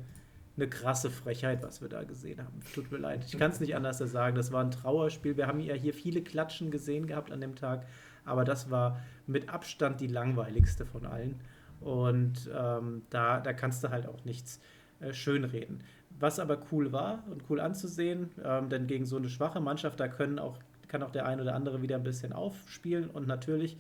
[0.57, 2.61] eine krasse Frechheit, was wir da gesehen haben.
[2.73, 3.25] Tut mir leid.
[3.27, 4.37] Ich kann es nicht anders sagen.
[4.37, 5.37] Das war ein Trauerspiel.
[5.37, 7.87] Wir haben ja hier viele Klatschen gesehen gehabt an dem Tag
[8.25, 11.41] aber das war mit Abstand die langweiligste von allen.
[11.81, 14.61] Und ähm, da, da kannst du halt auch nichts
[15.01, 15.83] äh, schönreden.
[16.19, 20.09] Was aber cool war und cool anzusehen, ähm, denn gegen so eine schwache Mannschaft, da
[20.09, 20.59] können auch,
[20.89, 23.11] kann auch der ein oder andere wieder ein bisschen aufspielen.
[23.11, 23.77] Und natürlich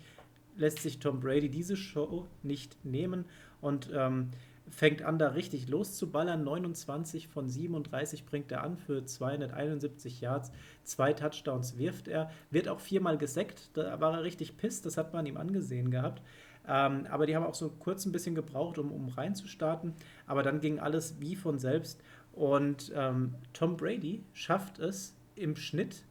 [0.56, 3.24] lässt sich Tom Brady diese Show nicht nehmen.
[3.60, 4.30] Und ähm,
[4.70, 6.42] fängt an, da richtig loszuballern.
[6.42, 10.52] 29 von 37 bringt er an für 271 Yards.
[10.84, 12.30] Zwei Touchdowns wirft er.
[12.50, 13.70] Wird auch viermal gesackt.
[13.74, 14.86] Da war er richtig pisst.
[14.86, 16.22] Das hat man ihm angesehen gehabt.
[16.66, 19.92] Ähm, aber die haben auch so kurz ein bisschen gebraucht, um, um reinzustarten.
[20.26, 22.00] Aber dann ging alles wie von selbst.
[22.32, 26.04] Und ähm, Tom Brady schafft es im Schnitt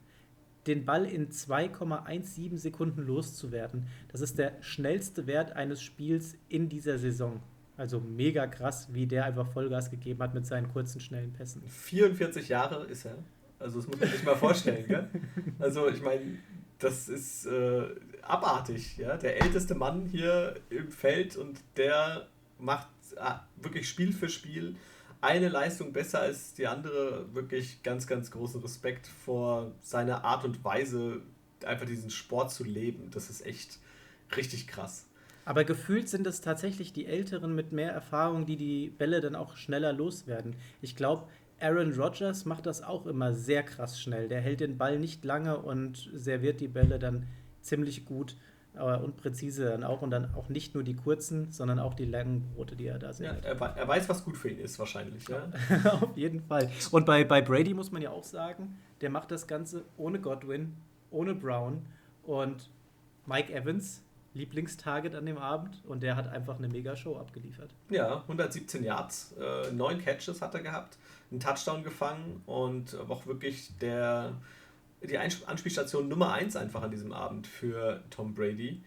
[0.67, 3.87] den Ball in 2,17 Sekunden loszuwerden.
[4.09, 7.41] Das ist der schnellste Wert eines Spiels in dieser Saison.
[7.75, 11.63] Also mega krass, wie der einfach Vollgas gegeben hat mit seinen kurzen, schnellen Pässen.
[11.67, 13.17] 44 Jahre ist er.
[13.59, 15.09] Also das muss man sich mal vorstellen, gell?
[15.59, 16.37] Also ich meine,
[16.77, 17.83] das ist äh,
[18.21, 19.17] abartig, ja.
[19.17, 22.27] Der älteste Mann hier im Feld und der
[22.59, 24.75] macht ah, wirklich Spiel für Spiel
[25.21, 27.33] eine Leistung besser als die andere.
[27.33, 31.21] Wirklich ganz, ganz großen Respekt vor seiner Art und Weise,
[31.65, 33.09] einfach diesen Sport zu leben.
[33.11, 33.79] Das ist echt
[34.35, 35.05] richtig krass.
[35.45, 39.57] Aber gefühlt sind es tatsächlich die Älteren mit mehr Erfahrung, die die Bälle dann auch
[39.57, 40.55] schneller loswerden.
[40.81, 41.27] Ich glaube,
[41.59, 44.27] Aaron Rodgers macht das auch immer sehr krass schnell.
[44.27, 47.27] Der hält den Ball nicht lange und serviert die Bälle dann
[47.61, 48.35] ziemlich gut
[48.75, 50.01] äh, und präzise dann auch.
[50.01, 53.13] Und dann auch nicht nur die kurzen, sondern auch die langen Brote, die er da
[53.13, 53.27] sieht.
[53.27, 55.27] Ja, er, er, weiß, was gut für ihn ist, wahrscheinlich.
[55.27, 55.51] Ja?
[56.01, 56.69] Auf jeden Fall.
[56.91, 60.75] Und bei, bei Brady muss man ja auch sagen, der macht das Ganze ohne Godwin,
[61.11, 61.85] ohne Brown
[62.23, 62.69] und
[63.25, 64.01] Mike Evans
[64.33, 67.69] Lieblingstarget an dem Abend und der hat einfach eine mega Show abgeliefert.
[67.89, 70.97] Ja, 117 Yards, äh, 9 Catches hat er gehabt,
[71.29, 74.33] einen Touchdown gefangen und auch wirklich der,
[75.01, 78.81] die Anspielstation Nummer 1 einfach an diesem Abend für Tom Brady,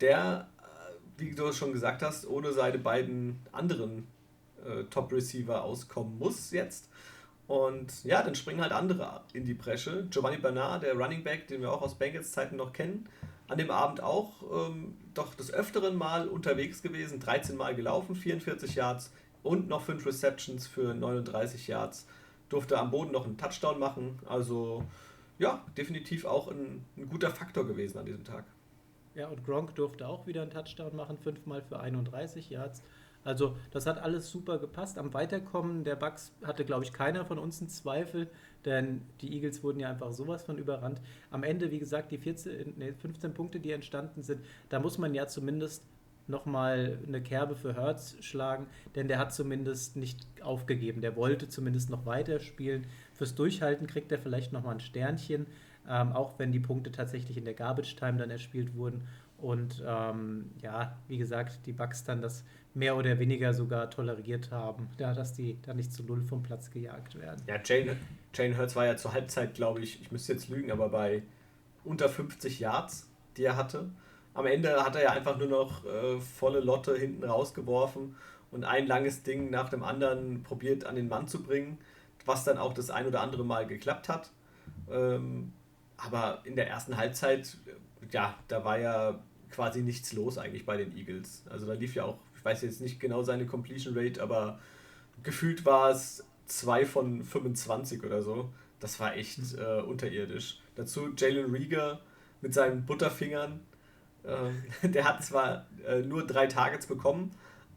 [0.00, 4.08] der, äh, wie du schon gesagt hast, ohne seine beiden anderen
[4.64, 6.90] äh, Top-Receiver auskommen muss jetzt.
[7.46, 10.06] Und ja, dann springen halt andere in die Bresche.
[10.10, 13.08] Giovanni Bernard, der Running Back, den wir auch aus Bengals Zeiten noch kennen,
[13.50, 18.76] an dem Abend auch ähm, doch des Öfteren mal unterwegs gewesen, 13 Mal gelaufen, 44
[18.76, 22.06] Yards und noch 5 Receptions für 39 Yards.
[22.48, 24.20] Durfte am Boden noch einen Touchdown machen.
[24.26, 24.84] Also
[25.38, 28.44] ja, definitiv auch ein, ein guter Faktor gewesen an diesem Tag.
[29.16, 32.82] Ja, und Gronk durfte auch wieder einen Touchdown machen, fünfmal für 31 Yards.
[33.24, 34.96] Also das hat alles super gepasst.
[34.96, 38.30] Am Weiterkommen der Bucks hatte, glaube ich, keiner von uns einen Zweifel,
[38.64, 41.00] denn die Eagles wurden ja einfach sowas von überrannt.
[41.30, 45.14] Am Ende, wie gesagt, die 14, nee, 15 Punkte, die entstanden sind, da muss man
[45.14, 45.84] ja zumindest
[46.26, 51.00] nochmal eine Kerbe für Hertz schlagen, denn der hat zumindest nicht aufgegeben.
[51.00, 52.86] Der wollte zumindest noch weiterspielen.
[53.14, 55.46] Fürs Durchhalten kriegt er vielleicht nochmal ein Sternchen,
[55.88, 59.06] ähm, auch wenn die Punkte tatsächlich in der Garbage Time dann erspielt wurden.
[59.38, 62.44] Und ähm, ja, wie gesagt, die Bucks dann das
[62.74, 66.70] mehr oder weniger sogar toleriert haben, ja, dass die da nicht zu null vom Platz
[66.70, 67.42] gejagt werden.
[67.46, 67.96] Ja, Jane,
[68.32, 71.22] Jane Hurts war ja zur Halbzeit, glaube ich, ich müsste jetzt lügen, aber bei
[71.84, 73.90] unter 50 Yards, die er hatte.
[74.34, 78.14] Am Ende hat er ja einfach nur noch äh, volle Lotte hinten rausgeworfen
[78.52, 81.78] und ein langes Ding nach dem anderen probiert an den Mann zu bringen,
[82.24, 84.30] was dann auch das ein oder andere Mal geklappt hat.
[84.90, 85.52] Ähm,
[85.96, 87.56] aber in der ersten Halbzeit,
[88.12, 89.18] ja, da war ja
[89.50, 91.44] quasi nichts los eigentlich bei den Eagles.
[91.50, 94.58] Also da lief ja auch ich weiß jetzt nicht genau seine Completion Rate, aber
[95.22, 98.48] gefühlt war es 2 von 25 oder so.
[98.80, 99.58] Das war echt hm.
[99.58, 100.58] äh, unterirdisch.
[100.74, 102.00] Dazu Jalen Rieger
[102.40, 103.60] mit seinen Butterfingern.
[104.24, 107.30] Äh, der hat zwar äh, nur drei Targets bekommen,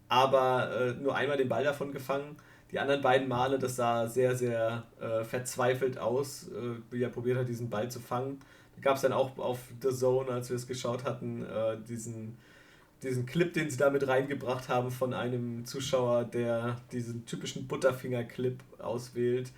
[0.08, 2.38] aber äh, nur einmal den Ball davon gefangen.
[2.71, 7.38] Die anderen beiden Male, das sah sehr, sehr äh, verzweifelt aus, äh, wie er probiert
[7.38, 8.39] hat, diesen Ball zu fangen.
[8.78, 11.45] Da gab es dann auch auf The Zone, als wir es geschaut hatten,
[11.88, 12.38] diesen
[13.04, 18.60] diesen Clip, den sie da mit reingebracht haben von einem Zuschauer, der diesen typischen Butterfinger-Clip
[18.80, 19.52] auswählt.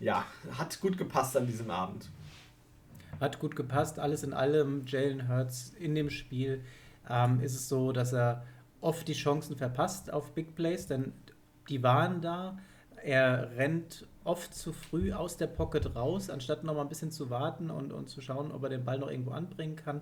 [0.00, 2.10] Ja, hat gut gepasst an diesem Abend.
[3.20, 4.84] Hat gut gepasst, alles in allem.
[4.86, 6.62] Jalen Hurts in dem Spiel
[7.08, 8.44] ähm, ist es so, dass er
[8.80, 11.12] oft die Chancen verpasst auf Big Plays, denn
[11.68, 12.58] die waren da.
[13.02, 17.30] Er rennt oft zu früh aus der Pocket raus, anstatt noch mal ein bisschen zu
[17.30, 20.00] warten und, und zu schauen, ob er den Ball noch irgendwo anbringen kann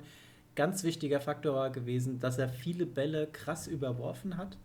[0.54, 4.56] ganz wichtiger Faktor war gewesen, dass er viele Bälle krass überworfen hat.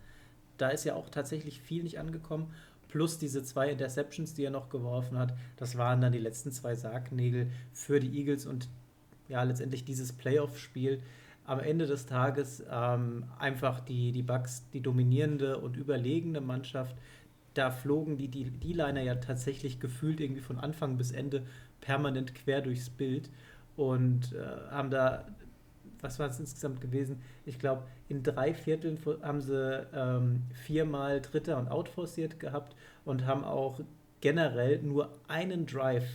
[0.58, 2.54] Da ist ja auch tatsächlich viel nicht angekommen.
[2.90, 5.34] Plus diese zwei Interceptions, die er noch geworfen hat.
[5.58, 8.70] Das waren dann die letzten zwei Sargnägel für die Eagles und
[9.28, 11.02] ja, letztendlich dieses Playoff-Spiel.
[11.46, 16.96] Am Ende des Tages ähm, einfach die, die Bucks, die dominierende und überlegene Mannschaft.
[17.54, 21.46] Da flogen die, die, die Liner ja tatsächlich gefühlt irgendwie von Anfang bis Ende
[21.82, 23.30] permanent quer durchs Bild
[23.76, 25.26] und äh, haben da
[26.02, 27.22] was war es insgesamt gewesen?
[27.46, 33.26] Ich glaube, in drei Vierteln haben sie ähm, viermal Dritter und Out forciert gehabt und
[33.26, 33.80] haben auch
[34.22, 36.08] generell nur einen Drive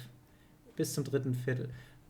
[0.76, 1.68] bis zum dritten Viertel.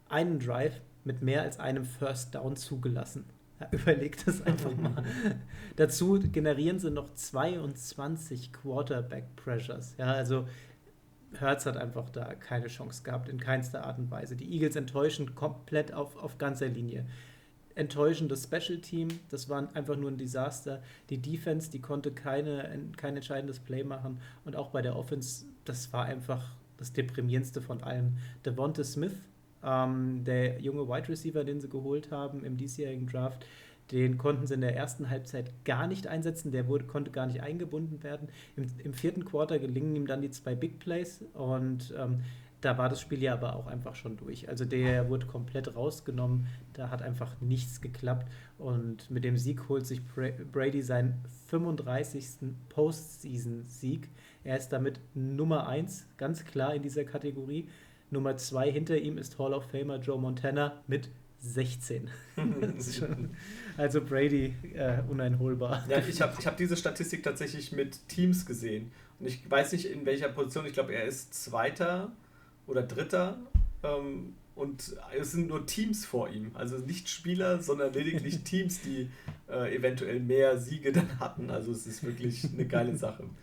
[0.09, 3.25] Einen Drive mit mehr als einem First Down zugelassen.
[3.61, 5.05] Ja, überlegt das einfach mal.
[5.77, 9.95] Dazu generieren sie noch 22 Quarterback Pressures.
[9.99, 10.47] Ja, also
[11.39, 14.37] Hertz hat einfach da keine Chance gehabt, in keinster Art und Weise.
[14.37, 17.07] Die Eagles enttäuschen komplett auf, auf ganzer Linie
[17.75, 19.09] enttäuschendes Special Team.
[19.31, 20.83] Das war einfach nur ein Desaster.
[21.11, 24.21] Die Defense, die konnte keine, kein entscheidendes Play machen.
[24.45, 28.17] Und auch bei der Offense, das war einfach das deprimierendste von allem.
[28.45, 29.15] Devonta Smith,
[29.65, 33.45] ähm, der junge Wide Receiver, den sie geholt haben im diesjährigen Draft,
[33.91, 36.51] den konnten sie in der ersten Halbzeit gar nicht einsetzen.
[36.51, 38.29] Der wurde, konnte gar nicht eingebunden werden.
[38.57, 42.23] Im, im vierten Quarter gelingen ihm dann die zwei Big Plays und ähm,
[42.63, 44.49] da war das Spiel ja aber auch einfach schon durch.
[44.49, 49.87] Also der wurde komplett rausgenommen, da hat einfach nichts geklappt und mit dem Sieg holt
[49.87, 52.25] sich Brady seinen 35.
[52.71, 54.09] Postseason-Sieg.
[54.45, 57.69] Er ist damit Nummer 1, ganz klar in dieser Kategorie.
[58.11, 62.09] Nummer 2 hinter ihm ist Hall of Famer Joe Montana mit 16.
[63.77, 65.85] also Brady äh, uneinholbar.
[65.89, 68.93] Ja, ich habe ich hab diese Statistik tatsächlich mit Teams gesehen.
[69.19, 72.13] Und ich weiß nicht in welcher Position, ich glaube, er ist Zweiter
[72.67, 73.39] oder Dritter.
[73.83, 76.51] Ähm, und es sind nur Teams vor ihm.
[76.55, 79.11] Also nicht Spieler, sondern lediglich Teams, die
[79.49, 81.51] äh, eventuell mehr Siege dann hatten.
[81.51, 83.25] Also es ist wirklich eine geile Sache.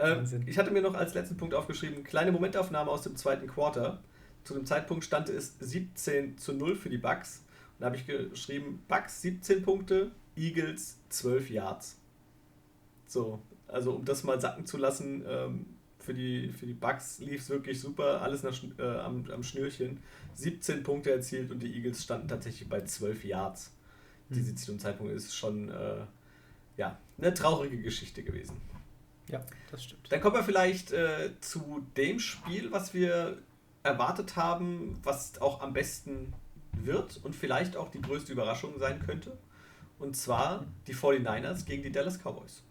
[0.00, 4.00] Ähm, ich hatte mir noch als letzten Punkt aufgeschrieben, kleine Momentaufnahme aus dem zweiten Quarter.
[4.44, 7.42] Zu dem Zeitpunkt stand es 17 zu 0 für die Bucks.
[7.80, 11.98] Da habe ich geschrieben, Bucks 17 Punkte, Eagles 12 Yards.
[13.08, 15.66] So, also um das mal sacken zu lassen, ähm,
[16.08, 20.00] für die, für die Bucks lief es wirklich super, alles nach, äh, am, am Schnürchen.
[20.36, 23.74] 17 Punkte erzielt und die Eagles standen tatsächlich bei 12 Yards.
[24.30, 24.34] Mhm.
[24.34, 26.06] Diese zu dem Zeitpunkt ist schon äh,
[26.78, 28.56] ja, eine traurige Geschichte gewesen.
[29.28, 30.10] Ja, das stimmt.
[30.10, 33.36] Dann kommen wir vielleicht äh, zu dem Spiel, was wir
[33.82, 36.32] erwartet haben, was auch am besten
[36.72, 39.36] wird und vielleicht auch die größte Überraschung sein könnte.
[39.98, 42.62] Und zwar die 49ers gegen die Dallas Cowboys.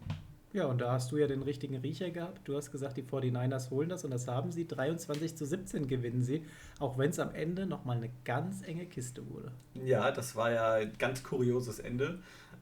[0.52, 2.48] Ja, und da hast du ja den richtigen Riecher gehabt.
[2.48, 4.66] Du hast gesagt, die 49ers holen das und das haben sie.
[4.66, 6.42] 23 zu 17 gewinnen sie,
[6.78, 9.52] auch wenn es am Ende nochmal eine ganz enge Kiste wurde.
[9.74, 12.20] Ja, das war ja ein ganz kurioses Ende.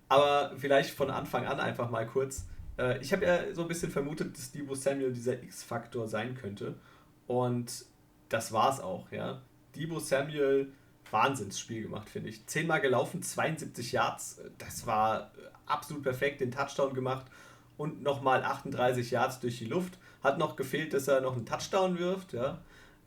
[0.09, 2.47] Aber vielleicht von Anfang an einfach mal kurz.
[2.77, 6.75] Äh, ich habe ja so ein bisschen vermutet, dass Debo Samuel dieser X-Faktor sein könnte.
[7.29, 7.85] Und
[8.29, 9.43] das war es auch, ja.
[9.77, 10.73] Debo Samuel,
[11.13, 12.47] Wahnsinnsspiel gemacht, finde ich.
[12.47, 14.41] Zehnmal gelaufen, 72 Yards.
[14.59, 15.31] Das war
[15.67, 17.27] absolut perfekt, den Touchdown gemacht
[17.77, 19.99] und nochmal 38 Yards durch die Luft.
[20.23, 22.59] Hat noch gefehlt, dass er noch einen Touchdown wirft, ja.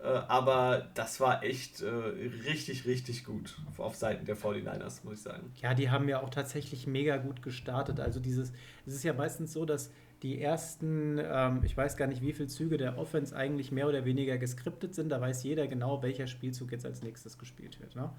[0.02, 5.22] Äh, aber das war echt äh, richtig, richtig gut auf Seiten der 49ers, muss ich
[5.22, 5.52] sagen.
[5.62, 8.00] Ja, die haben ja auch tatsächlich mega gut gestartet.
[8.00, 8.54] Also dieses,
[8.86, 9.92] es ist ja meistens so, dass
[10.24, 14.06] die ersten, ähm, ich weiß gar nicht, wie viele Züge der Offense eigentlich mehr oder
[14.06, 15.10] weniger geskriptet sind.
[15.10, 17.96] Da weiß jeder genau, welcher Spielzug jetzt als nächstes gespielt wird.
[17.96, 18.10] Ne?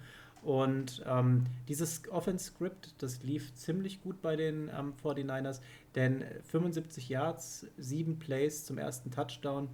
[0.43, 5.61] Und ähm, dieses Offense-Script, das lief ziemlich gut bei den ähm, 49ers,
[5.95, 9.69] denn 75 Yards, 7 Plays zum ersten Touchdown,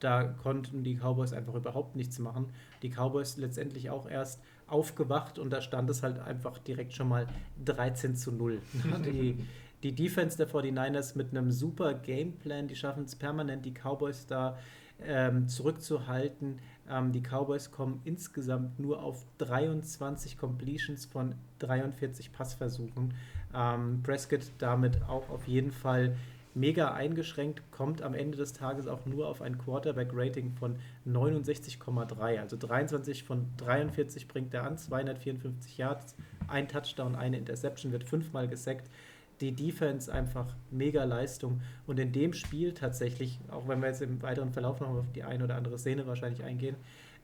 [0.00, 2.46] da konnten die Cowboys einfach überhaupt nichts machen.
[2.82, 7.28] Die Cowboys letztendlich auch erst aufgewacht und da stand es halt einfach direkt schon mal
[7.64, 8.60] 13 zu 0.
[9.06, 9.44] die,
[9.82, 14.58] die Defense der 49ers mit einem super Gameplan, die schaffen es permanent, die Cowboys da
[15.04, 16.58] ähm, zurückzuhalten.
[16.92, 23.14] Ähm, die Cowboys kommen insgesamt nur auf 23 Completions von 43 Passversuchen.
[23.54, 26.16] Ähm, Prescott damit auch auf jeden Fall
[26.54, 30.76] mega eingeschränkt, kommt am Ende des Tages auch nur auf ein Quarterback-Rating von
[31.06, 32.38] 69,3.
[32.38, 36.14] Also 23 von 43 bringt er an, 254 Yards,
[36.48, 38.90] ein Touchdown, eine Interception, wird fünfmal gesackt
[39.40, 41.60] die Defense einfach mega Leistung.
[41.86, 45.24] Und in dem Spiel tatsächlich, auch wenn wir jetzt im weiteren Verlauf noch auf die
[45.24, 46.76] eine oder andere Szene wahrscheinlich eingehen,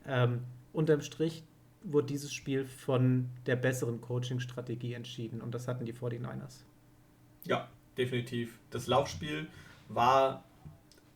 [0.07, 0.41] ähm,
[0.73, 1.43] unterm Strich
[1.83, 5.41] wurde dieses Spiel von der besseren Coaching-Strategie entschieden.
[5.41, 6.63] Und das hatten die 49ers.
[7.45, 8.59] Ja, definitiv.
[8.69, 9.47] Das Laufspiel
[9.87, 10.43] war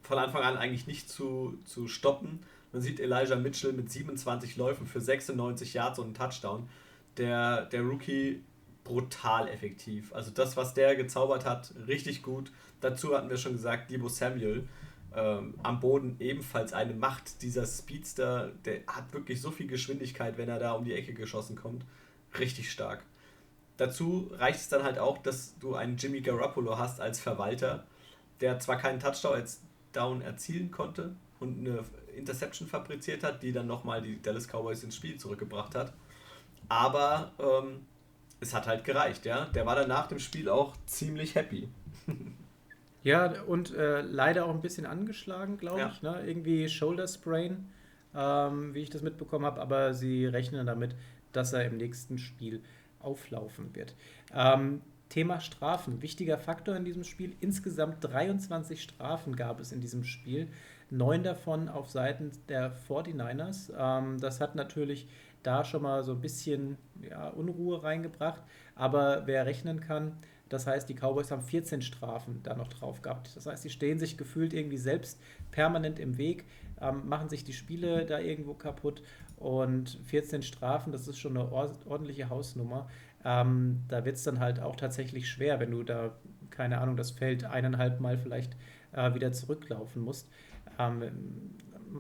[0.02, 2.40] von Anfang an eigentlich nicht zu, zu stoppen.
[2.72, 6.70] Man sieht Elijah Mitchell mit 27 Läufen für 96 Yards und einen Touchdown.
[7.18, 8.42] Der, der Rookie
[8.84, 10.14] brutal effektiv.
[10.14, 12.52] Also das, was der gezaubert hat, richtig gut.
[12.82, 14.68] Dazu hatten wir schon gesagt, Debo Samuel
[15.16, 17.42] ähm, am Boden ebenfalls eine Macht.
[17.42, 21.56] Dieser Speedster, der hat wirklich so viel Geschwindigkeit, wenn er da um die Ecke geschossen
[21.56, 21.86] kommt.
[22.38, 23.04] Richtig stark.
[23.78, 27.86] Dazu reicht es dann halt auch, dass du einen Jimmy Garoppolo hast als Verwalter,
[28.42, 31.84] der zwar keinen Touchdown erzielen konnte und eine
[32.16, 35.94] Interception fabriziert hat, die dann nochmal die Dallas Cowboys ins Spiel zurückgebracht hat,
[36.70, 37.86] aber ähm,
[38.44, 39.46] es hat halt gereicht, ja.
[39.46, 41.70] Der war dann nach dem Spiel auch ziemlich happy.
[43.04, 45.92] ja, und äh, leider auch ein bisschen angeschlagen, glaube ja.
[45.92, 46.02] ich.
[46.02, 46.22] Ne?
[46.26, 47.70] Irgendwie Shoulder Sprain,
[48.16, 50.96] ähm, wie ich das mitbekommen habe, aber sie rechnen damit,
[51.32, 52.62] dass er im nächsten Spiel
[53.00, 53.96] auflaufen wird.
[54.34, 57.36] Ähm, Thema Strafen, wichtiger Faktor in diesem Spiel.
[57.40, 60.48] Insgesamt 23 Strafen gab es in diesem Spiel,
[60.90, 63.72] neun davon auf Seiten der 49ers.
[63.78, 65.08] Ähm, das hat natürlich
[65.44, 66.78] da schon mal so ein bisschen
[67.10, 68.42] ja, Unruhe reingebracht.
[68.76, 70.18] Aber wer rechnen kann,
[70.50, 73.36] das heißt, die Cowboys haben 14 Strafen da noch drauf gehabt.
[73.36, 75.20] Das heißt, sie stehen sich gefühlt irgendwie selbst
[75.52, 76.46] permanent im Weg,
[76.80, 79.02] ähm, machen sich die Spiele da irgendwo kaputt.
[79.38, 82.88] Und 14 Strafen, das ist schon eine ordentliche Hausnummer.
[83.26, 86.16] Ähm, da wird es dann halt auch tatsächlich schwer, wenn du da,
[86.50, 88.56] keine Ahnung, das Feld eineinhalb Mal vielleicht
[88.92, 90.30] äh, wieder zurücklaufen musst.
[90.78, 91.56] Ähm,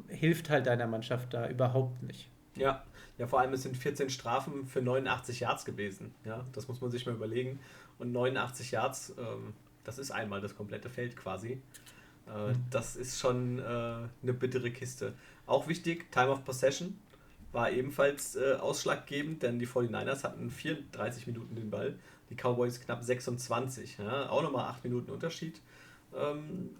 [0.07, 2.29] hilft halt deiner Mannschaft da überhaupt nicht.
[2.55, 2.83] Ja,
[3.23, 6.13] ja, vor allem es sind 14 Strafen für 89 Yards gewesen.
[6.25, 7.57] Ja, das muss man sich mal überlegen.
[7.97, 9.53] Und 89 Yards, ähm,
[9.85, 11.61] das ist einmal das komplette Feld quasi.
[12.27, 12.65] Äh, mhm.
[12.69, 15.13] Das ist schon äh, eine bittere Kiste.
[15.45, 16.99] Auch wichtig, Time of Possession
[17.53, 21.97] war ebenfalls äh, ausschlaggebend, denn die 49ers hatten 34 Minuten den Ball,
[22.29, 23.99] die Cowboys knapp 26.
[23.99, 24.29] Ja?
[24.31, 25.61] Auch nochmal 8 Minuten Unterschied.
[26.13, 26.71] Ähm,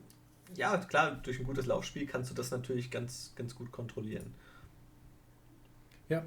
[0.57, 4.35] ja, klar, durch ein gutes Laufspiel kannst du das natürlich ganz, ganz gut kontrollieren.
[6.13, 6.23] Ja,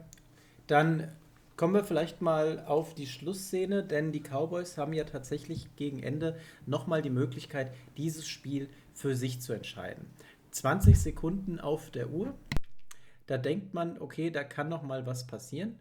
[0.66, 1.12] dann
[1.56, 6.36] kommen wir vielleicht mal auf die Schlussszene, denn die Cowboys haben ja tatsächlich gegen Ende
[6.66, 10.10] nochmal die Möglichkeit, dieses Spiel für sich zu entscheiden.
[10.50, 12.34] 20 Sekunden auf der Uhr.
[13.28, 15.78] Da denkt man, okay, da kann noch mal was passieren.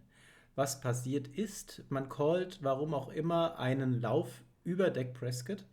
[0.53, 1.83] was passiert ist.
[1.89, 5.65] Man callt, warum auch immer, einen Lauf über Dak Prescott.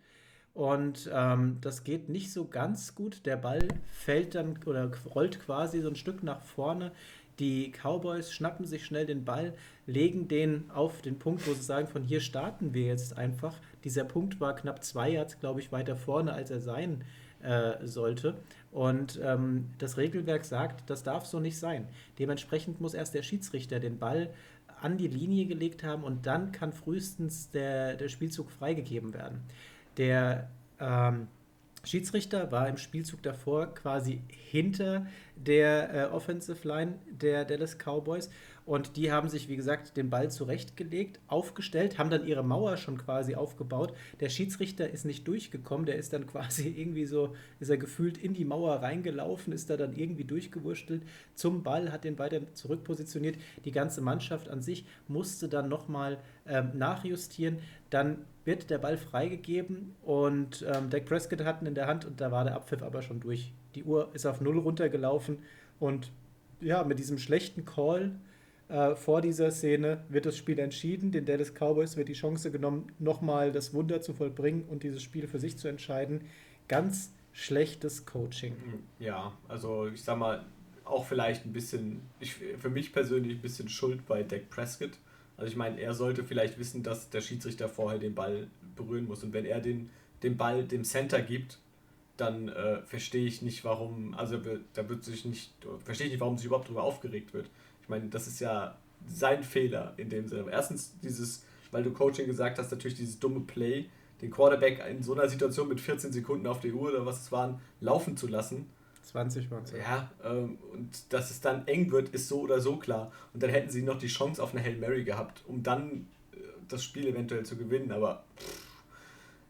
[0.55, 3.24] Und ähm, das geht nicht so ganz gut.
[3.24, 6.93] Der Ball fällt dann oder rollt quasi so ein Stück nach vorne.
[7.39, 9.55] Die Cowboys schnappen sich schnell den Ball,
[9.87, 13.55] legen den auf den Punkt, wo sie sagen, von hier starten wir jetzt einfach.
[13.85, 17.05] Dieser Punkt war knapp zwei Yards, glaube ich, weiter vorne, als er sein
[17.43, 18.37] äh, sollte.
[18.70, 21.89] Und ähm, das Regelwerk sagt, das darf so nicht sein.
[22.18, 24.30] Dementsprechend muss erst der Schiedsrichter den Ball
[24.80, 29.41] an die Linie gelegt haben und dann kann frühestens der, der Spielzug freigegeben werden.
[29.97, 31.28] Der ähm,
[31.85, 35.07] Schiedsrichter war im Spielzug davor quasi hinter
[35.37, 38.30] der äh, Offensive Line der Dallas Cowboys
[38.65, 42.97] und die haben sich, wie gesagt, den Ball zurechtgelegt, aufgestellt, haben dann ihre Mauer schon
[42.97, 43.93] quasi aufgebaut.
[44.21, 48.35] Der Schiedsrichter ist nicht durchgekommen, der ist dann quasi irgendwie so, ist er gefühlt in
[48.35, 51.03] die Mauer reingelaufen, ist da dann irgendwie durchgewurschtelt
[51.35, 53.37] zum Ball, hat den weiter zurückpositioniert.
[53.65, 57.59] Die ganze Mannschaft an sich musste dann nochmal ähm, nachjustieren.
[57.91, 62.31] Dann wird der Ball freigegeben und ähm, Dak Prescott hatten in der Hand und da
[62.31, 63.53] war der Abpfiff aber schon durch.
[63.75, 65.39] Die Uhr ist auf Null runtergelaufen
[65.79, 66.11] und
[66.61, 68.13] ja, mit diesem schlechten Call
[68.69, 71.13] äh, vor dieser Szene wird das Spiel entschieden.
[71.13, 75.27] Den Dallas Cowboys wird die Chance genommen, nochmal das Wunder zu vollbringen und dieses Spiel
[75.27, 76.23] für sich zu entscheiden.
[76.69, 78.55] Ganz schlechtes Coaching.
[78.99, 80.45] Ja, also ich sag mal,
[80.85, 84.93] auch vielleicht ein bisschen, ich, für mich persönlich ein bisschen Schuld bei Dak Prescott.
[85.37, 89.25] Also ich meine, er sollte vielleicht wissen, dass der Schiedsrichter vorher den Ball berühren muss.
[89.25, 89.91] Und wenn er den,
[90.23, 91.59] den Ball dem Center gibt,
[92.17, 94.39] dann äh, verstehe ich nicht, warum, also
[94.75, 95.53] da wird sich nicht,
[95.85, 97.51] verstehe ich nicht, warum sich überhaupt darüber aufgeregt wird.
[97.83, 100.45] Ich meine, das ist ja sein Fehler in dem Sinne.
[100.51, 103.87] Erstens dieses, weil du Coaching gesagt hast, natürlich dieses dumme Play,
[104.20, 107.33] den Quarterback in so einer Situation mit 14 Sekunden auf der Uhr oder was es
[107.33, 108.66] waren, laufen zu lassen.
[109.03, 109.72] 20 waren es.
[109.72, 113.11] Ja, ähm, und dass es dann eng wird, ist so oder so klar.
[113.35, 116.37] Und dann hätten sie noch die Chance auf eine Hail Mary gehabt, um dann äh,
[116.68, 117.91] das Spiel eventuell zu gewinnen.
[117.91, 118.62] Aber pff,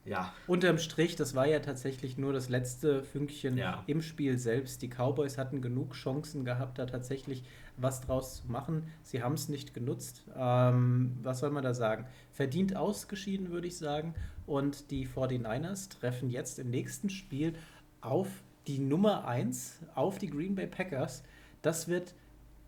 [0.05, 0.33] ja.
[0.47, 3.85] Unterm Strich, das war ja tatsächlich nur das letzte Fünkchen ja.
[3.87, 4.83] im Spiel selbst.
[4.83, 7.45] Die Cowboys hatten genug Chancen gehabt, da tatsächlich
[7.77, 8.89] was draus zu machen.
[9.03, 10.25] Sie haben es nicht genutzt.
[10.37, 12.07] Ähm, was soll man da sagen?
[12.31, 14.14] Verdient ausgeschieden, würde ich sagen.
[14.47, 17.55] Und die 49ers treffen jetzt im nächsten Spiel
[18.01, 18.29] auf
[18.66, 21.23] die Nummer 1, auf die Green Bay Packers.
[21.62, 22.14] Das wird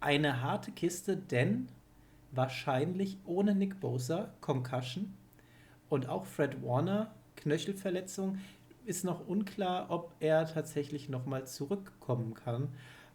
[0.00, 1.68] eine harte Kiste, denn
[2.32, 5.14] wahrscheinlich ohne Nick Bosa, Concussion.
[5.88, 8.38] Und auch Fred Warner Knöchelverletzung.
[8.84, 12.68] Ist noch unklar, ob er tatsächlich nochmal zurückkommen kann.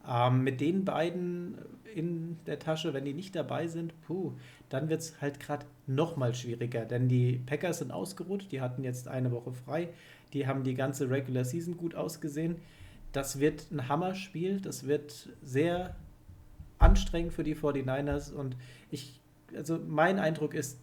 [0.07, 1.57] Ähm, mit den beiden
[1.93, 4.33] in der Tasche, wenn die nicht dabei sind, puh,
[4.69, 6.85] dann wird es halt gerade nochmal schwieriger.
[6.85, 9.89] Denn die Packers sind ausgeruht, die hatten jetzt eine Woche frei,
[10.33, 12.57] die haben die ganze Regular Season gut ausgesehen.
[13.11, 15.95] Das wird ein Hammerspiel, das wird sehr
[16.77, 18.55] anstrengend für die 49ers und
[18.91, 19.19] ich,
[19.55, 20.79] also mein Eindruck ist,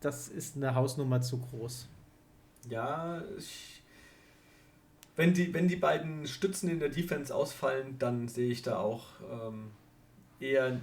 [0.00, 1.88] das ist eine Hausnummer zu groß
[2.70, 3.77] ja, ich,
[5.18, 9.06] wenn, die, wenn die beiden Stützen in der Defense ausfallen, dann sehe ich da auch
[9.28, 9.72] ähm,
[10.38, 10.80] eher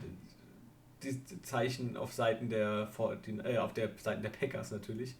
[1.01, 2.89] die Zeichen auf Seiten der,
[3.45, 5.15] äh, auf der Seiten der Packers natürlich.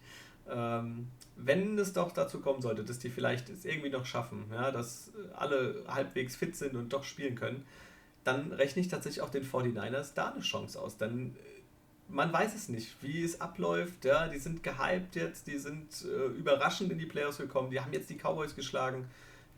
[0.50, 4.70] Ähm, wenn es doch dazu kommen sollte, dass die vielleicht es irgendwie noch schaffen, ja,
[4.70, 7.64] dass alle halbwegs fit sind und doch spielen können,
[8.22, 10.98] dann rechne ich tatsächlich auch den 49ers da eine Chance aus.
[10.98, 11.34] Dann
[12.08, 14.04] man weiß es nicht, wie es abläuft.
[14.04, 17.92] Ja, die sind gehypt jetzt, die sind äh, überraschend in die Playoffs gekommen, die haben
[17.92, 19.06] jetzt die Cowboys geschlagen,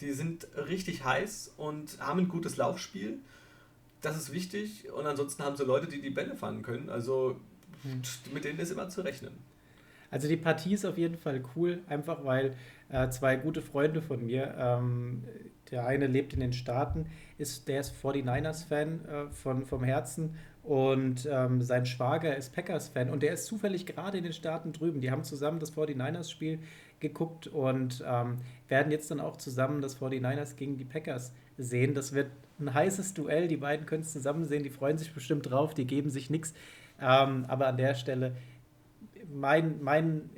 [0.00, 3.18] die sind richtig heiß und haben ein gutes Laufspiel.
[4.00, 6.88] Das ist wichtig und ansonsten haben sie Leute, die die Bälle fangen können.
[6.88, 7.36] Also
[7.82, 8.02] hm.
[8.32, 9.32] mit denen ist immer zu rechnen.
[10.10, 12.56] Also die Partie ist auf jeden Fall cool, einfach weil
[12.90, 15.24] äh, zwei gute Freunde von mir, ähm,
[15.70, 20.36] der eine lebt in den Staaten, ist, der ist 49ers-Fan äh, von, vom Herzen
[20.68, 25.00] und ähm, sein Schwager ist Packers-Fan und der ist zufällig gerade in den Staaten drüben.
[25.00, 26.58] Die haben zusammen das 49ers-Spiel
[27.00, 28.36] geguckt und ähm,
[28.68, 31.94] werden jetzt dann auch zusammen das 49ers gegen die Packers sehen.
[31.94, 33.48] Das wird ein heißes Duell.
[33.48, 34.62] Die beiden können es zusammen sehen.
[34.62, 35.72] Die freuen sich bestimmt drauf.
[35.72, 36.52] Die geben sich nichts.
[37.00, 38.36] Ähm, aber an der Stelle,
[39.32, 40.28] mein, mein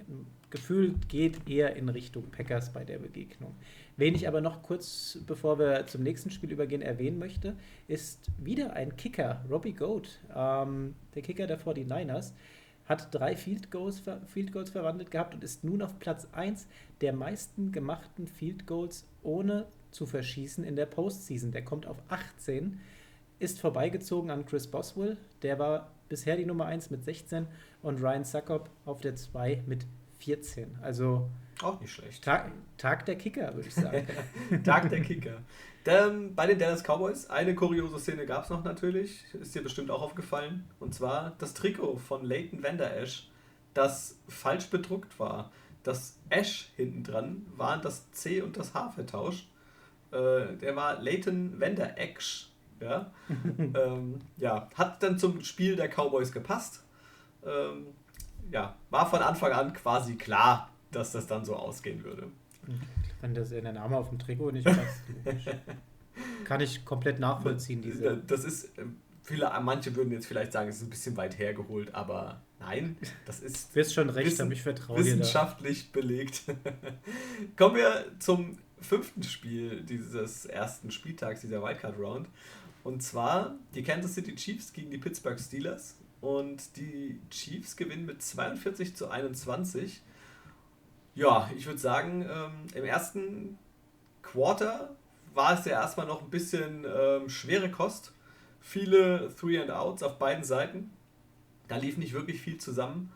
[0.51, 3.57] Gefühl geht eher in Richtung Packers bei der Begegnung.
[4.01, 7.55] Wen ich aber noch kurz, bevor wir zum nächsten Spiel übergehen, erwähnen möchte,
[7.87, 12.33] ist wieder ein Kicker, Robbie Goat, ähm, der Kicker der 49ers,
[12.87, 16.67] hat drei Field Goals, Field Goals verwandelt gehabt und ist nun auf Platz 1
[17.03, 21.53] der meisten gemachten Field Goals ohne zu verschießen in der Postseason.
[21.53, 22.81] Der kommt auf 18,
[23.39, 27.47] ist vorbeigezogen an Chris Boswell, der war bisher die Nummer 1 mit 16
[27.83, 29.85] und Ryan Suckup auf der 2 mit
[30.21, 30.79] 14.
[30.81, 31.29] Also
[31.63, 32.25] Auch nicht schlecht.
[32.25, 34.07] Tag, Tag der Kicker, würde ich sagen.
[34.65, 35.43] Tag der Kicker.
[35.87, 39.91] Ähm, bei den Dallas Cowboys, eine kuriose Szene gab es noch natürlich, ist dir bestimmt
[39.91, 40.69] auch aufgefallen.
[40.79, 43.29] Und zwar das Trikot von Leighton Vander Esch,
[43.75, 45.51] das falsch bedruckt war.
[45.83, 49.49] Das Ash hinten dran waren das C und das H vertauscht.
[50.13, 52.51] Äh, der war Leighton Vander Esch.
[52.81, 53.11] Ja?
[53.59, 56.85] ähm, ja, hat dann zum Spiel der Cowboys gepasst.
[57.45, 57.87] Ähm,
[58.51, 62.29] ja, war von Anfang an quasi klar, dass das dann so ausgehen würde.
[63.21, 65.03] Wenn das in der Name auf dem Trikot nicht passt,
[66.45, 67.83] kann ich komplett nachvollziehen.
[67.83, 68.85] Diese das ist, äh,
[69.23, 73.41] viele, manche würden jetzt vielleicht sagen, es ist ein bisschen weit hergeholt, aber nein, das
[73.41, 73.71] ist.
[73.71, 76.43] Du wirst schon recht, wissen, ich vertraue Wissenschaftlich belegt.
[77.57, 82.29] Kommen wir zum fünften Spiel dieses ersten Spieltags, dieser Wildcard Round.
[82.83, 85.97] Und zwar die Kansas City Chiefs gegen die Pittsburgh Steelers.
[86.21, 90.03] Und die Chiefs gewinnen mit 42 zu 21.
[91.21, 93.59] Ja, ich würde sagen, ähm, im ersten
[94.23, 94.97] Quarter
[95.35, 98.15] war es ja erstmal noch ein bisschen ähm, schwere Kost.
[98.63, 100.91] Viele Three and Outs auf beiden Seiten.
[101.69, 103.13] Da lief nicht wirklich viel zusammen.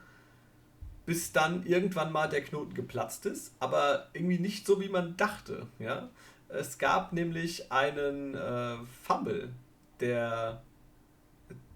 [1.06, 5.66] Bis dann irgendwann mal der Knoten geplatzt ist, aber irgendwie nicht so, wie man dachte.
[5.78, 6.10] Ja?
[6.48, 9.48] Es gab nämlich einen äh, Fumble,
[10.00, 10.62] der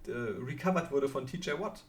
[0.06, 1.84] äh, recovered wurde von TJ Watt.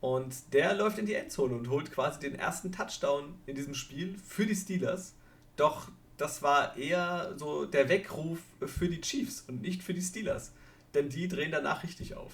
[0.00, 4.16] Und der läuft in die Endzone und holt quasi den ersten Touchdown in diesem Spiel
[4.24, 5.14] für die Steelers.
[5.56, 10.52] Doch das war eher so der Weckruf für die Chiefs und nicht für die Steelers.
[10.94, 12.32] Denn die drehen danach richtig auf.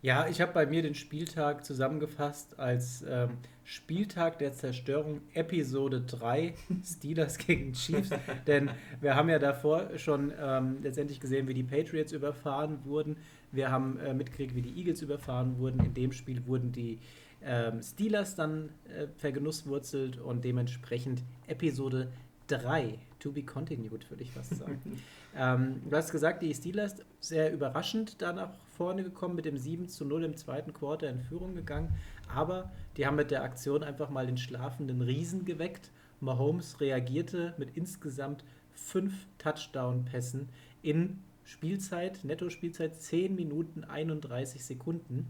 [0.00, 3.30] Ja, ich habe bei mir den Spieltag zusammengefasst als ähm,
[3.64, 6.54] Spieltag der Zerstörung Episode 3
[6.84, 8.10] Steelers gegen Chiefs.
[8.46, 13.16] Denn wir haben ja davor schon ähm, letztendlich gesehen, wie die Patriots überfahren wurden.
[13.52, 15.80] Wir haben äh, mitgekriegt, wie die Eagles überfahren wurden.
[15.84, 16.98] In dem Spiel wurden die
[17.42, 22.08] ähm, Steelers dann äh, vergenusswurzelt und dementsprechend Episode
[22.48, 24.80] 3, to be continued, würde ich fast sagen.
[25.36, 29.88] ähm, du hast gesagt, die Steelers sehr überraschend da nach vorne gekommen, mit dem 7
[29.88, 31.94] zu 0 im zweiten Quarter in Führung gegangen,
[32.34, 35.90] aber die haben mit der Aktion einfach mal den schlafenden Riesen geweckt.
[36.20, 40.48] Mahomes reagierte mit insgesamt fünf Touchdown-Pässen
[40.82, 45.26] in Spielzeit, Netto-Spielzeit 10 Minuten 31 Sekunden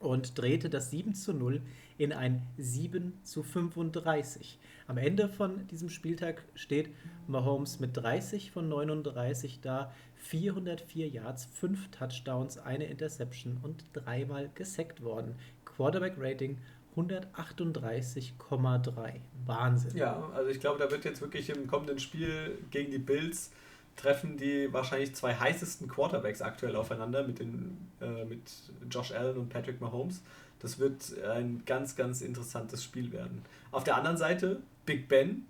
[0.00, 1.62] und drehte das 7 zu 0
[1.96, 4.58] in ein 7 zu 35.
[4.88, 6.90] Am Ende von diesem Spieltag steht
[7.28, 15.02] Mahomes mit 30 von 39 da, 404 Yards, 5 Touchdowns, eine Interception und dreimal gesackt
[15.02, 15.36] worden.
[15.64, 16.58] Quarterback Rating
[16.96, 19.20] 138,3.
[19.46, 19.96] Wahnsinn.
[19.96, 23.52] Ja, also ich glaube, da wird jetzt wirklich im kommenden Spiel gegen die Bills
[23.96, 28.50] treffen die wahrscheinlich zwei heißesten Quarterbacks aktuell aufeinander mit, den, äh, mit
[28.90, 30.22] Josh Allen und Patrick Mahomes.
[30.58, 33.44] Das wird ein ganz, ganz interessantes Spiel werden.
[33.70, 35.46] Auf der anderen Seite, Big Ben,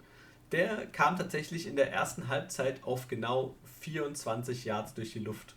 [0.50, 5.54] der kam tatsächlich in der ersten Halbzeit auf genau 24 Yards durch die Luft.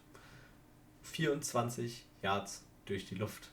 [1.03, 3.49] 24 Yards durch die Luft.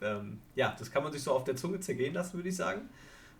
[0.00, 2.88] Ähm, ja, das kann man sich so auf der Zunge zergehen lassen, würde ich sagen.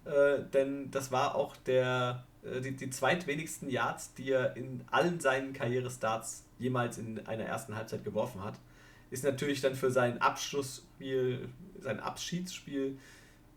[0.07, 5.21] Äh, denn das war auch der äh, die, die zweitwenigsten Yards, die er in allen
[5.21, 8.55] seinen Karrierestarts jemals in einer ersten Halbzeit geworfen hat.
[9.11, 11.49] Ist natürlich dann für sein Abschlussspiel,
[11.81, 12.99] sein Abschiedsspiel,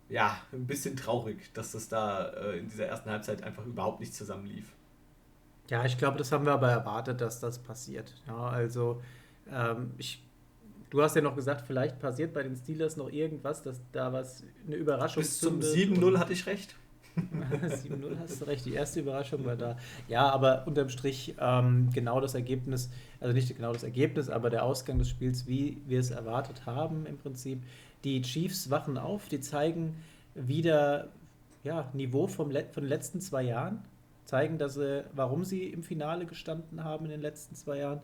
[0.10, 4.14] ja, ein bisschen traurig, dass das da äh, in dieser ersten Halbzeit einfach überhaupt nicht
[4.14, 4.74] zusammenlief.
[5.70, 8.14] Ja, ich glaube, das haben wir aber erwartet, dass das passiert.
[8.28, 9.02] Ja, also
[9.52, 10.24] ähm, ich
[10.90, 14.44] Du hast ja noch gesagt, vielleicht passiert bei den Steelers noch irgendwas, dass da was,
[14.66, 16.76] eine Überraschung Bis zum 7-0 hatte ich recht.
[17.16, 19.78] 7-0 hast du recht, die erste Überraschung war da.
[20.08, 24.64] Ja, aber unterm Strich ähm, genau das Ergebnis, also nicht genau das Ergebnis, aber der
[24.64, 27.62] Ausgang des Spiels, wie wir es erwartet haben im Prinzip.
[28.04, 29.96] Die Chiefs wachen auf, die zeigen
[30.34, 31.10] wieder
[31.64, 33.84] ja, Niveau vom Let von den letzten zwei Jahren,
[34.26, 38.02] zeigen, dass sie, warum sie im Finale gestanden haben in den letzten zwei Jahren.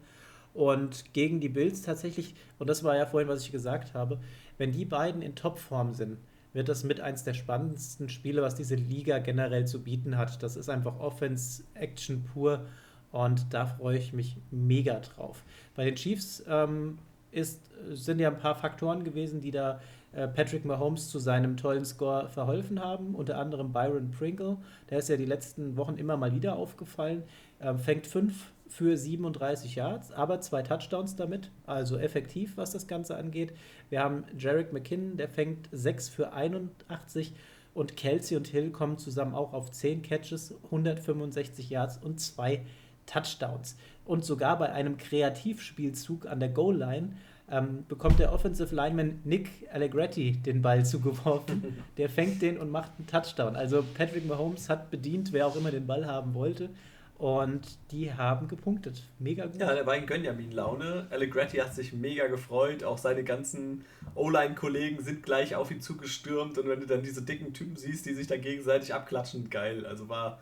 [0.56, 4.20] Und gegen die Bills tatsächlich, und das war ja vorhin, was ich gesagt habe,
[4.58, 6.18] wenn die beiden in Topform sind,
[6.54, 10.42] wird das mit eins der spannendsten Spiele, was diese Liga generell zu bieten hat.
[10.42, 12.66] Das ist einfach Offense-Action pur
[13.12, 15.44] und da freue ich mich mega drauf.
[15.76, 17.00] Bei den Chiefs ähm,
[17.32, 19.82] ist, sind ja ein paar Faktoren gewesen, die da
[20.14, 23.14] äh, Patrick Mahomes zu seinem tollen Score verholfen haben.
[23.14, 24.56] Unter anderem Byron Pringle,
[24.90, 27.24] der ist ja die letzten Wochen immer mal wieder aufgefallen,
[27.60, 33.16] ähm, fängt fünf für 37 Yards, aber zwei Touchdowns damit, also effektiv, was das Ganze
[33.16, 33.54] angeht.
[33.90, 37.34] Wir haben Jarek McKinnon, der fängt 6 für 81
[37.74, 42.66] und Kelsey und Hill kommen zusammen auch auf 10 Catches, 165 Yards und zwei
[43.06, 43.78] Touchdowns.
[44.06, 47.10] Und sogar bei einem Kreativspielzug an der Goal-Line
[47.52, 51.78] ähm, bekommt der Offensive Lineman Nick Allegretti den Ball zugeworfen.
[51.98, 53.56] der fängt den und macht einen Touchdown.
[53.56, 56.70] Also Patrick Mahomes hat bedient, wer auch immer den Ball haben wollte.
[57.18, 57.62] Und
[57.92, 59.04] die haben gepunktet.
[59.20, 59.60] Mega gut.
[59.60, 61.08] Ja, der war in Gönjamin-Laune.
[61.10, 62.84] Allegretti hat sich mega gefreut.
[62.84, 63.86] Auch seine ganzen
[64.16, 66.58] O-Line-Kollegen sind gleich auf ihn zugestürmt.
[66.58, 69.86] Und wenn du dann diese dicken Typen siehst, die sich da gegenseitig abklatschen, geil.
[69.86, 70.40] Also war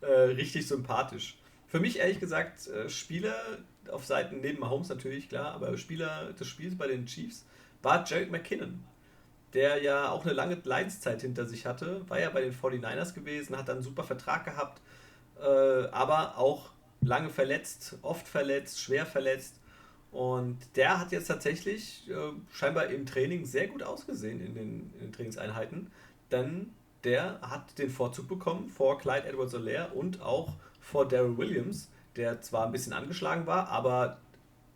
[0.00, 1.38] äh, richtig sympathisch.
[1.68, 3.36] Für mich ehrlich gesagt, äh, Spieler
[3.90, 7.44] auf Seiten neben Mahomes natürlich, klar, aber Spieler des Spiels bei den Chiefs
[7.82, 8.82] war Jared McKinnon,
[9.52, 13.56] der ja auch eine lange Leidenszeit hinter sich hatte, war ja bei den 49ers gewesen,
[13.56, 14.80] hat dann einen super Vertrag gehabt,
[15.40, 16.70] äh, aber auch
[17.00, 19.60] lange verletzt, oft verletzt, schwer verletzt.
[20.10, 25.00] Und der hat jetzt tatsächlich äh, scheinbar im Training sehr gut ausgesehen in den, in
[25.00, 25.90] den Trainingseinheiten,
[26.30, 26.72] denn
[27.04, 32.66] der hat den Vorzug bekommen vor Clyde Edwards-Helaire und auch vor Daryl Williams, der zwar
[32.66, 34.18] ein bisschen angeschlagen war, aber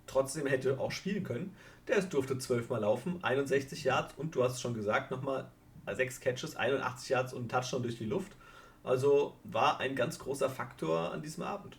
[0.06, 1.56] trotzdem hätte auch spielen können.
[1.88, 5.50] Der durfte zwölfmal laufen, 61 Yards und du hast es schon gesagt, nochmal
[5.92, 8.32] sechs Catches, 81 Yards und ein Touchdown durch die Luft.
[8.82, 11.76] Also war ein ganz großer Faktor an diesem Abend.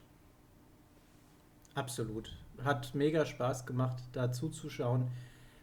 [1.73, 2.31] Absolut.
[2.63, 5.07] Hat mega Spaß gemacht, da zuzuschauen.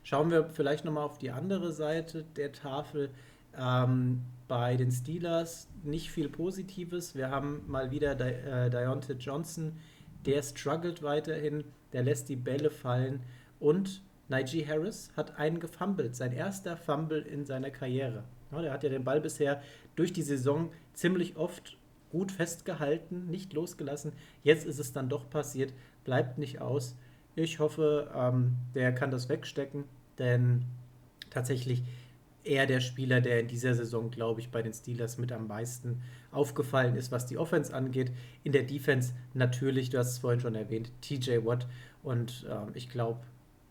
[0.02, 3.10] Schauen wir vielleicht nochmal auf die andere Seite der Tafel.
[3.56, 7.14] Ähm, bei den Steelers nicht viel Positives.
[7.14, 9.76] Wir haben mal wieder Di äh, Deontay Johnson,
[10.24, 13.22] der struggelt weiterhin, der lässt die Bälle fallen
[13.60, 18.24] und Najee Harris hat einen gefummelt, sein erster Fumble in seiner Karriere.
[18.52, 19.62] Ja, der hat ja den Ball bisher
[19.96, 21.76] durch die Saison ziemlich oft
[22.10, 24.12] gut festgehalten, nicht losgelassen.
[24.42, 25.74] Jetzt ist es dann doch passiert,
[26.04, 26.96] bleibt nicht aus.
[27.36, 29.84] Ich hoffe, ähm, der kann das wegstecken,
[30.18, 30.64] denn
[31.30, 31.82] tatsächlich
[32.44, 36.02] er der Spieler, der in dieser Saison, glaube ich, bei den Steelers mit am meisten
[36.30, 38.10] aufgefallen ist, was die Offense angeht.
[38.42, 41.66] In der Defense natürlich, du hast es vorhin schon erwähnt, TJ Watt.
[42.02, 43.20] Und ähm, ich glaube,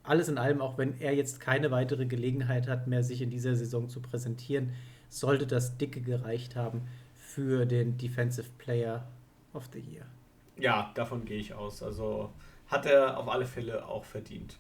[0.08, 3.56] alles in allem, auch wenn er jetzt keine weitere Gelegenheit hat, mehr sich in dieser
[3.56, 4.74] Saison zu präsentieren,
[5.10, 9.08] sollte das dicke gereicht haben für den Defensive Player
[9.54, 10.06] of the Year.
[10.58, 11.84] Ja, davon gehe ich aus.
[11.84, 12.32] Also
[12.68, 14.58] hat er auf alle Fälle auch verdient.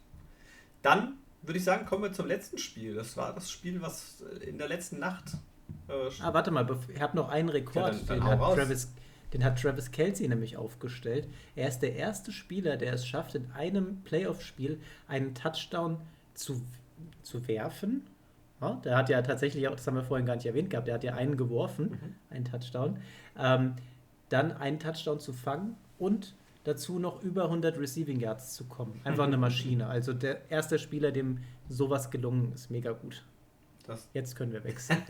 [0.81, 2.93] Dann würde ich sagen, kommen wir zum letzten Spiel.
[2.93, 5.33] Das war das Spiel, was in der letzten Nacht.
[5.87, 7.93] Äh, ah, warte mal, ich habe noch einen Rekord.
[7.93, 8.91] Ja, dann, dann den, hat Travis,
[9.34, 11.28] den hat Travis Kelsey nämlich aufgestellt.
[11.55, 15.99] Er ist der erste Spieler, der es schafft, in einem Playoff-Spiel einen Touchdown
[16.34, 16.61] zu,
[17.23, 18.07] zu werfen.
[18.61, 20.95] Ja, der hat ja tatsächlich auch, das haben wir vorhin gar nicht erwähnt gehabt, der
[20.95, 22.15] hat ja einen geworfen, mhm.
[22.30, 22.97] einen Touchdown.
[23.38, 23.75] Ähm,
[24.30, 28.99] dann einen Touchdown zu fangen und dazu noch über 100 Receiving Yards zu kommen.
[29.03, 29.88] Einfach eine Maschine.
[29.88, 33.23] Also der erste Spieler, dem sowas gelungen ist, mega gut.
[33.86, 34.09] Das.
[34.13, 35.01] Jetzt können wir wechseln.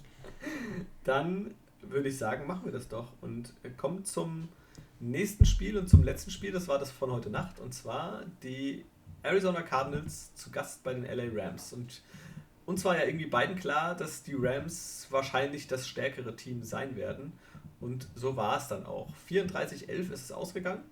[1.04, 4.48] Dann würde ich sagen, machen wir das doch und kommen zum
[5.00, 6.52] nächsten Spiel und zum letzten Spiel.
[6.52, 8.84] Das war das von heute Nacht und zwar die
[9.22, 11.72] Arizona Cardinals zu Gast bei den LA Rams.
[11.72, 12.02] Und
[12.66, 17.32] uns war ja irgendwie beiden klar, dass die Rams wahrscheinlich das stärkere Team sein werden.
[17.80, 19.12] Und so war es dann auch.
[19.28, 20.82] 34-11 ist es ausgegangen.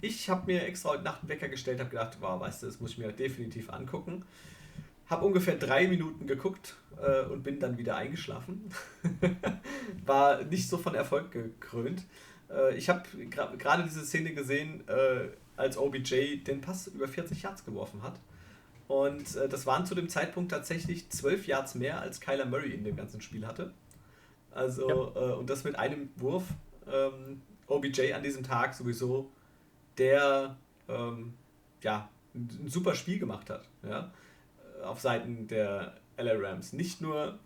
[0.00, 2.80] Ich habe mir extra heute Nacht einen Wecker gestellt, habe gedacht, wow, weißt du, das
[2.80, 4.24] muss ich mir definitiv angucken.
[5.12, 8.70] Habe ungefähr drei Minuten geguckt äh, und bin dann wieder eingeschlafen.
[10.06, 12.04] War nicht so von Erfolg gekrönt.
[12.50, 17.42] Äh, ich habe gerade gra diese Szene gesehen, äh, als OBJ den Pass über 40
[17.42, 18.18] Yards geworfen hat.
[18.88, 22.82] Und äh, das waren zu dem Zeitpunkt tatsächlich 12 Yards mehr, als Kyler Murray in
[22.82, 23.72] dem ganzen Spiel hatte.
[24.50, 25.30] Also, ja.
[25.30, 26.44] äh, und das mit einem Wurf.
[26.90, 29.30] Ähm, OBJ an diesem Tag sowieso,
[29.98, 30.56] der
[30.88, 31.34] ähm,
[31.82, 33.68] ja, ein super Spiel gemacht hat.
[33.82, 34.10] Ja?
[34.82, 36.72] Auf Seiten der LA Rams.
[36.72, 37.38] Nicht nur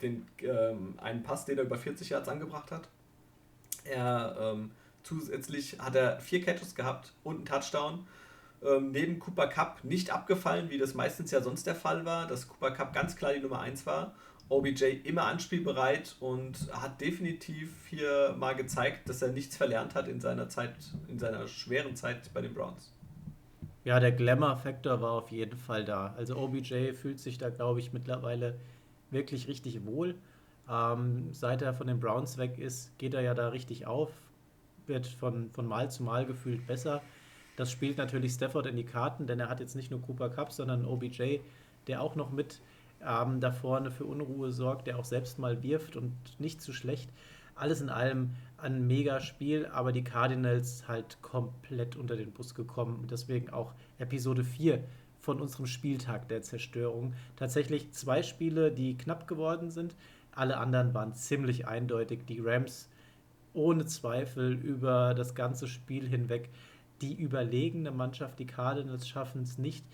[0.00, 2.88] den, ähm, einen Pass, den er über 40 Yards angebracht hat.
[3.84, 4.70] Er ähm,
[5.02, 8.06] zusätzlich hat er vier Catches gehabt und einen Touchdown.
[8.64, 12.48] Ähm, neben Cooper Cup nicht abgefallen, wie das meistens ja sonst der Fall war, dass
[12.48, 14.14] Cooper Cup ganz klar die Nummer 1 war
[14.52, 20.20] OBJ immer anspielbereit und hat definitiv hier mal gezeigt, dass er nichts verlernt hat in
[20.20, 20.74] seiner Zeit,
[21.08, 22.92] in seiner schweren Zeit bei den Browns.
[23.84, 26.14] Ja, der Glamour-Faktor war auf jeden Fall da.
[26.16, 28.58] Also OBJ fühlt sich da, glaube ich, mittlerweile
[29.10, 30.14] wirklich richtig wohl.
[30.70, 34.10] Ähm, seit er von den Browns weg ist, geht er ja da richtig auf,
[34.86, 37.02] wird von, von Mal zu Mal gefühlt besser.
[37.56, 40.52] Das spielt natürlich Stafford in die Karten, denn er hat jetzt nicht nur Cooper Cup,
[40.52, 41.40] sondern OBJ,
[41.88, 42.60] der auch noch mit
[43.04, 47.10] ähm, da vorne für Unruhe sorgt, der auch selbst mal wirft und nicht zu schlecht.
[47.54, 53.06] Alles in allem ein mega Spiel, aber die Cardinals halt komplett unter den Bus gekommen
[53.10, 54.82] deswegen auch Episode 4
[55.20, 57.14] von unserem Spieltag der Zerstörung.
[57.36, 59.94] Tatsächlich zwei Spiele, die knapp geworden sind.
[60.32, 62.26] Alle anderen waren ziemlich eindeutig.
[62.26, 62.88] Die Rams
[63.54, 66.48] ohne Zweifel über das ganze Spiel hinweg
[67.00, 68.38] die überlegene Mannschaft.
[68.38, 69.84] Die Cardinals schaffen es nicht,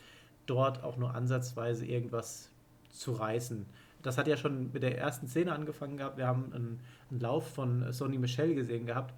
[0.47, 2.51] dort auch nur ansatzweise irgendwas
[2.91, 3.67] zu reißen.
[4.03, 6.19] Das hat ja schon mit der ersten Szene angefangen gehabt.
[6.19, 6.81] Wir haben einen,
[7.11, 9.15] einen Lauf von Sonny Michel gesehen gehabt,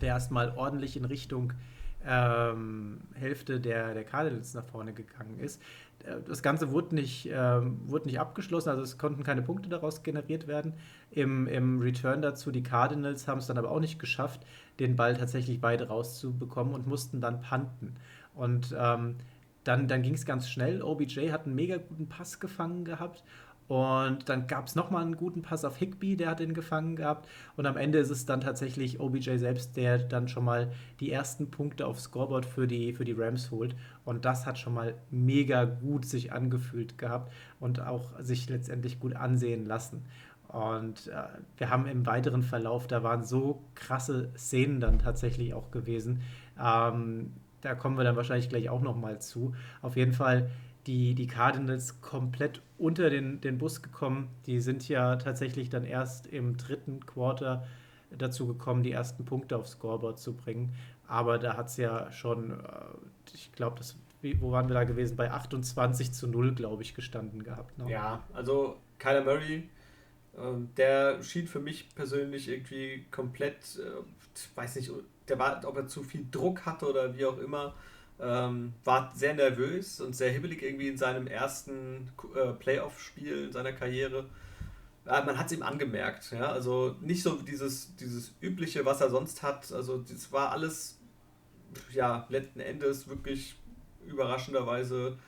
[0.00, 1.52] der erstmal ordentlich in Richtung
[2.06, 5.60] ähm, Hälfte der, der Cardinals nach vorne gegangen ist.
[6.04, 10.02] Äh, das Ganze wurde nicht, ähm, wurde nicht abgeschlossen, also es konnten keine Punkte daraus
[10.02, 10.74] generiert werden.
[11.10, 14.44] Im, Im Return dazu, die Cardinals haben es dann aber auch nicht geschafft,
[14.78, 17.96] den Ball tatsächlich weit rauszubekommen und mussten dann panten.
[18.34, 19.16] Und ähm,
[19.62, 20.82] dann, dann ging es ganz schnell.
[20.82, 23.22] OBJ hat einen mega guten Pass gefangen gehabt
[23.66, 27.28] und dann gab es nochmal einen guten Pass auf Higby, der hat ihn gefangen gehabt.
[27.56, 31.50] Und am Ende ist es dann tatsächlich OBJ selbst, der dann schon mal die ersten
[31.50, 33.74] Punkte aufs Scoreboard für die, für die Rams holt.
[34.04, 39.16] Und das hat schon mal mega gut sich angefühlt gehabt und auch sich letztendlich gut
[39.16, 40.04] ansehen lassen.
[40.48, 41.24] Und äh,
[41.56, 46.20] wir haben im weiteren Verlauf, da waren so krasse Szenen dann tatsächlich auch gewesen.
[46.62, 49.54] Ähm, da kommen wir dann wahrscheinlich gleich auch nochmal zu.
[49.80, 50.50] Auf jeden Fall
[50.86, 54.28] die, die Cardinals komplett unter den, den Bus gekommen.
[54.46, 57.66] Die sind ja tatsächlich dann erst im dritten Quarter
[58.10, 60.74] dazu gekommen, die ersten Punkte aufs Scoreboard zu bringen.
[61.06, 62.54] Aber da hat es ja schon, äh,
[63.32, 63.80] ich glaube,
[64.40, 65.16] wo waren wir da gewesen?
[65.16, 67.76] Bei 28 zu 0, glaube ich, gestanden gehabt.
[67.78, 67.90] Ne?
[67.90, 69.68] Ja, also Kyler Murray,
[70.34, 70.38] äh,
[70.76, 74.90] der schien für mich persönlich irgendwie komplett, äh, weiß nicht,
[75.28, 77.74] der war, ob er zu viel Druck hatte oder wie auch immer
[78.20, 83.72] ähm, war sehr nervös und sehr hibbelig irgendwie in seinem ersten äh, Playoff-Spiel in seiner
[83.72, 84.26] Karriere.
[85.06, 86.30] Ja, man hat es ihm angemerkt.
[86.32, 86.52] Ja?
[86.52, 89.70] Also nicht so dieses, dieses übliche, was er sonst hat.
[89.72, 90.98] Also das war alles,
[91.92, 93.56] ja, letzten Endes wirklich
[94.06, 95.18] überraschenderweise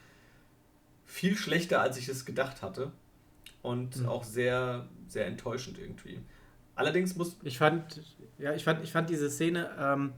[1.05, 2.93] viel schlechter, als ich es gedacht hatte.
[3.63, 4.09] Und mhm.
[4.09, 6.21] auch sehr, sehr enttäuschend irgendwie.
[6.77, 7.37] Allerdings muss.
[7.43, 8.01] Ich fand,
[8.39, 10.13] ja, ich fand, ich fand diese Szene, ähm,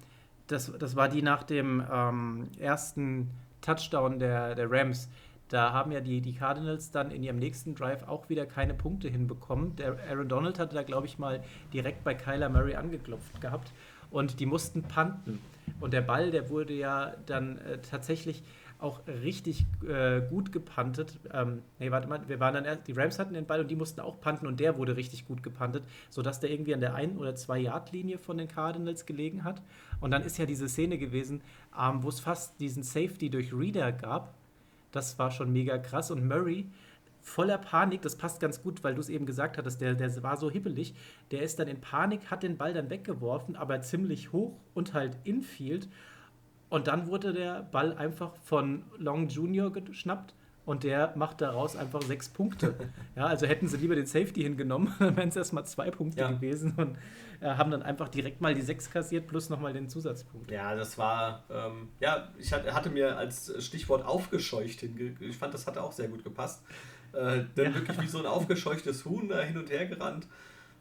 [0.49, 3.31] das, das war die nach dem ähm, ersten
[3.61, 5.09] Touchdown der, der Rams.
[5.49, 9.09] Da haben ja die, die Cardinals dann in ihrem nächsten Drive auch wieder keine Punkte
[9.09, 9.77] hinbekommen.
[9.77, 11.43] Der Aaron Donald hatte da, glaube ich, mal
[11.73, 13.73] direkt bei Kyler Murray angeklopft gehabt.
[14.11, 15.39] Und die mussten panten.
[15.81, 18.43] Und der Ball, der wurde ja dann äh, tatsächlich
[18.79, 21.19] auch richtig äh, gut gepantet.
[21.33, 23.77] Ähm, nee, warte mal, wir waren dann erst, die Rams hatten den Ball und die
[23.77, 27.19] mussten auch panten und der wurde richtig gut gepantet, sodass der irgendwie an der ein-
[27.19, 29.61] oder zwei Yard-Linie von den Cardinals gelegen hat.
[30.01, 31.43] Und dann ist ja diese Szene gewesen,
[31.79, 34.35] ähm, wo es fast diesen Safety durch Reader gab.
[34.93, 36.13] Das war schon mega krass.
[36.13, 36.67] Und Murray,
[37.21, 40.37] voller Panik, das passt ganz gut, weil du es eben gesagt hattest, der, der war
[40.37, 40.95] so hibbelig,
[41.33, 45.17] der ist dann in Panik, hat den Ball dann weggeworfen, aber ziemlich hoch und halt
[45.25, 45.89] infield
[46.71, 50.35] und dann wurde der Ball einfach von Long Junior geschnappt
[50.67, 52.75] und der macht daraus einfach sechs Punkte.
[53.17, 56.31] ja, also hätten sie lieber den Safety hingenommen, dann wären es erstmal zwei Punkte ja.
[56.31, 56.99] gewesen und
[57.41, 60.51] äh, haben dann einfach direkt mal die sechs kassiert plus nochmal den Zusatzpunkt.
[60.51, 65.67] Ja, das war, ähm, ja, ich hatte mir als Stichwort aufgescheucht hinge ich fand, das
[65.67, 66.63] hatte auch sehr gut gepasst.
[67.13, 67.75] Äh, dann ja.
[67.75, 70.27] wirklich wie so ein aufgescheuchtes Huhn da hin und her gerannt.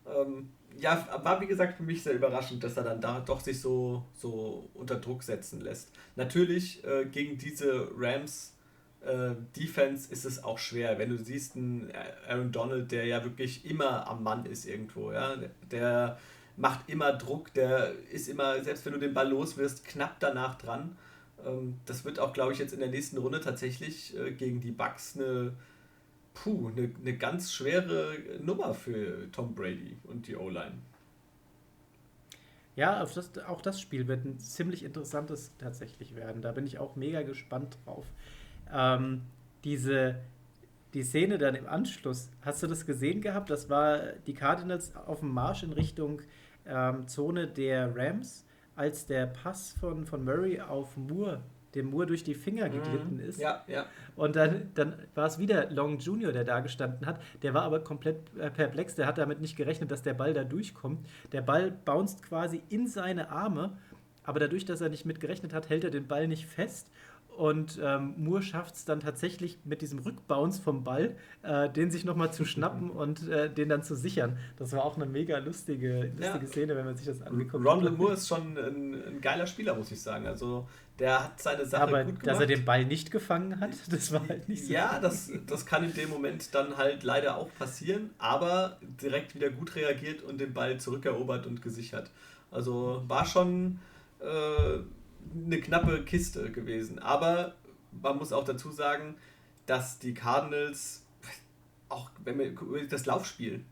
[0.05, 3.59] Ähm, ja, war wie gesagt für mich sehr überraschend, dass er dann da doch sich
[3.61, 5.91] so, so unter Druck setzen lässt.
[6.15, 8.55] Natürlich äh, gegen diese Rams
[9.01, 11.91] äh, Defense ist es auch schwer, wenn du siehst einen
[12.27, 15.35] Aaron Donald, der ja wirklich immer am Mann ist irgendwo, ja,
[15.71, 16.17] der
[16.57, 20.55] macht immer Druck, der ist immer, selbst wenn du den Ball los wirst, knapp danach
[20.55, 20.97] dran.
[21.45, 24.71] Ähm, das wird auch, glaube ich, jetzt in der nächsten Runde tatsächlich äh, gegen die
[24.71, 25.53] Bucks eine
[26.43, 30.79] puh, eine, eine ganz schwere Nummer für Tom Brady und die O-Line.
[32.75, 36.41] Ja, das, auch das Spiel wird ein ziemlich interessantes tatsächlich werden.
[36.41, 38.05] Da bin ich auch mega gespannt drauf.
[38.71, 39.23] Ähm,
[39.63, 40.15] diese,
[40.93, 43.49] die Szene dann im Anschluss, hast du das gesehen gehabt?
[43.49, 46.21] Das war die Cardinals auf dem Marsch in Richtung
[46.67, 51.41] ähm, Zone der Rams, als der Pass von, von Murray auf Moore
[51.75, 52.71] dem Moore durch die Finger mhm.
[52.71, 53.39] geglitten ist.
[53.39, 53.85] Ja, ja.
[54.15, 57.21] Und dann, dann war es wieder Long Junior, der da gestanden hat.
[57.41, 58.95] Der war aber komplett perplex.
[58.95, 61.07] Der hat damit nicht gerechnet, dass der Ball da durchkommt.
[61.31, 63.77] Der Ball bounced quasi in seine Arme.
[64.23, 66.89] Aber dadurch, dass er nicht mit gerechnet hat, hält er den Ball nicht fest
[67.37, 72.03] und ähm, Moore schafft es dann tatsächlich mit diesem Rückbounce vom Ball, äh, den sich
[72.03, 74.39] nochmal zu schnappen und äh, den dann zu sichern.
[74.57, 76.47] Das war auch eine mega lustige, lustige ja.
[76.47, 77.73] Szene, wenn man sich das angeguckt hat.
[77.73, 80.25] Ronald Moore ist schon ein, ein, geiler Spieler, muss ich sagen.
[80.25, 80.67] Also
[80.97, 82.27] der hat seine Sache Aber gut gemacht.
[82.27, 84.73] dass er den Ball nicht gefangen hat, das war halt nicht so.
[84.73, 89.51] Ja, das, das kann in dem Moment dann halt leider auch passieren, aber direkt wieder
[89.51, 92.09] gut reagiert und den Ball zurückerobert und gesichert.
[92.49, 93.77] Also war schon...
[94.21, 94.79] Äh,
[95.33, 96.99] eine knappe Kiste gewesen.
[96.99, 97.55] Aber
[97.91, 99.15] man muss auch dazu sagen,
[99.65, 101.03] dass die Cardinals,
[101.89, 102.53] auch wenn wir
[102.87, 103.63] das Laufspiel,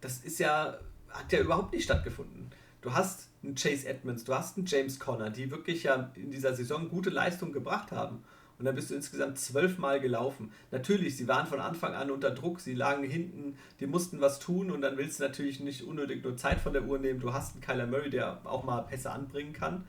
[0.00, 0.78] das ist ja,
[1.10, 2.50] hat ja überhaupt nicht stattgefunden.
[2.80, 6.54] Du hast einen Chase Edmonds, du hast einen James Conner, die wirklich ja in dieser
[6.54, 8.24] Saison gute Leistung gebracht haben.
[8.58, 10.52] und dann bist du insgesamt zwölfmal gelaufen.
[10.70, 14.70] Natürlich, sie waren von Anfang an unter Druck, sie lagen hinten, die mussten was tun
[14.70, 17.18] und dann willst du natürlich nicht unnötig nur Zeit von der Uhr nehmen.
[17.18, 19.84] Du hast einen Kyler Murray, der auch mal Pässe anbringen kann.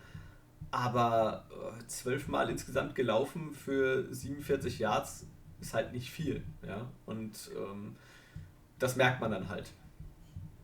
[0.73, 5.27] Aber äh, zwölfmal insgesamt gelaufen für 47 Yards
[5.61, 6.41] ist halt nicht viel.
[6.67, 6.87] Ja?
[7.05, 7.95] Und ähm,
[8.79, 9.71] das merkt man dann halt.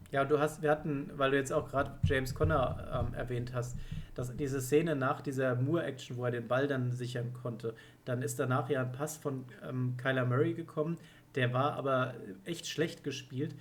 [0.09, 3.77] Ja, du hast, wir hatten, weil du jetzt auch gerade James Conner ähm, erwähnt hast,
[4.15, 8.39] dass diese Szene nach dieser Moore-Action, wo er den Ball dann sichern konnte, dann ist
[8.39, 10.97] danach ja ein Pass von ähm, Kyler Murray gekommen,
[11.35, 13.53] der war aber echt schlecht gespielt.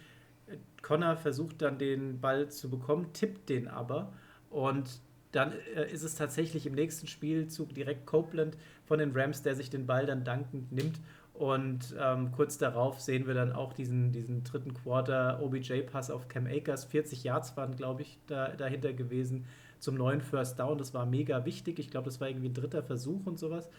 [0.81, 4.15] Connor versucht dann den Ball zu bekommen, tippt den aber
[4.49, 8.57] und dann äh, ist es tatsächlich im nächsten Spielzug direkt Copeland
[8.87, 11.01] von den Rams, der sich den Ball dann dankend nimmt
[11.39, 16.47] und ähm, kurz darauf sehen wir dann auch diesen, diesen dritten Quarter OBJ-Pass auf Cam
[16.47, 16.85] Akers.
[16.85, 19.47] 40 Yards waren, glaube ich, da, dahinter gewesen
[19.79, 20.79] zum neuen First Down.
[20.79, 21.79] Das war mega wichtig.
[21.79, 23.71] Ich glaube, das war irgendwie ein dritter Versuch und sowas.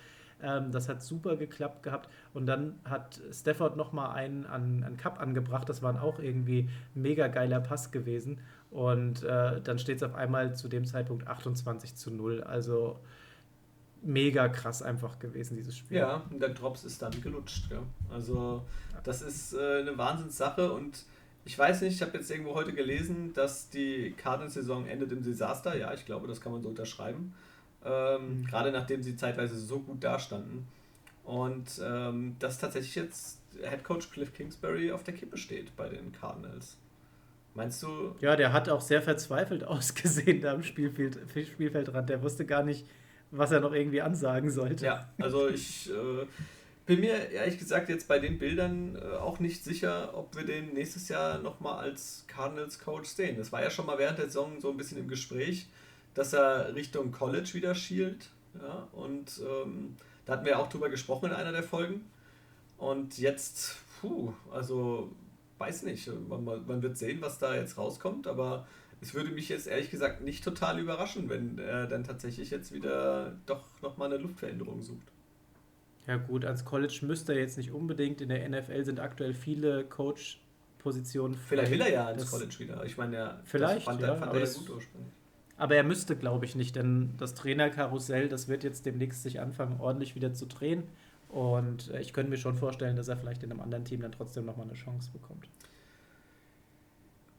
[0.42, 2.08] Ähm, das hat super geklappt gehabt.
[2.34, 5.68] Und dann hat Stafford nochmal einen an, an Cup angebracht.
[5.68, 8.40] Das war auch irgendwie ein mega geiler Pass gewesen.
[8.72, 12.44] Und äh, dann steht es auf einmal zu dem Zeitpunkt 28 zu 0.
[12.44, 13.00] Also
[14.02, 15.98] mega krass einfach gewesen, dieses Spiel.
[15.98, 17.72] Ja, und der Drops ist dann gelutscht.
[17.72, 17.82] Ja.
[18.10, 18.64] Also
[19.04, 21.04] das ist äh, eine Wahnsinnssache und
[21.46, 25.76] ich weiß nicht, ich habe jetzt irgendwo heute gelesen, dass die Cardinals-Saison endet im Desaster.
[25.76, 27.34] Ja, ich glaube, das kann man so unterschreiben.
[27.84, 28.46] Ähm, mhm.
[28.46, 30.68] Gerade nachdem sie zeitweise so gut dastanden.
[31.24, 36.12] Und ähm, dass tatsächlich jetzt Head Coach Cliff Kingsbury auf der Kippe steht bei den
[36.12, 36.78] Cardinals.
[37.60, 38.16] Meinst du?
[38.22, 42.08] Ja, der hat auch sehr verzweifelt ausgesehen da am Spielfeld, Spielfeldrand.
[42.08, 42.88] Der wusste gar nicht,
[43.32, 44.86] was er noch irgendwie ansagen sollte.
[44.86, 46.26] Ja, also ich äh,
[46.86, 50.74] bin mir ehrlich gesagt jetzt bei den Bildern äh, auch nicht sicher, ob wir den
[50.74, 53.36] nächstes Jahr nochmal als Cardinals Coach sehen.
[53.38, 55.68] Das war ja schon mal während der Saison so ein bisschen im Gespräch,
[56.14, 58.30] dass er Richtung College wieder schielt.
[58.56, 62.06] Ja, und ähm, da hatten wir auch drüber gesprochen in einer der Folgen.
[62.78, 65.12] Und jetzt, puh, also
[65.60, 68.66] weiß nicht, man, man wird sehen, was da jetzt rauskommt, aber
[69.02, 73.38] es würde mich jetzt ehrlich gesagt nicht total überraschen, wenn er dann tatsächlich jetzt wieder
[73.46, 75.08] doch nochmal eine Luftveränderung sucht.
[76.08, 78.20] Ja gut, als College müsste er jetzt nicht unbedingt.
[78.20, 81.36] In der NFL sind aktuell viele Coach-Positionen.
[81.36, 82.84] Vielleicht will er ja ins College wieder.
[82.84, 85.14] Ich meine, ja, vielleicht, fand, ja, fand er ja gut ursprünglich.
[85.56, 89.80] Aber er müsste, glaube ich, nicht, denn das Trainerkarussell, das wird jetzt demnächst sich anfangen,
[89.80, 90.84] ordentlich wieder zu drehen.
[91.30, 94.12] Und äh, ich könnte mir schon vorstellen, dass er vielleicht in einem anderen Team dann
[94.12, 95.48] trotzdem nochmal eine Chance bekommt.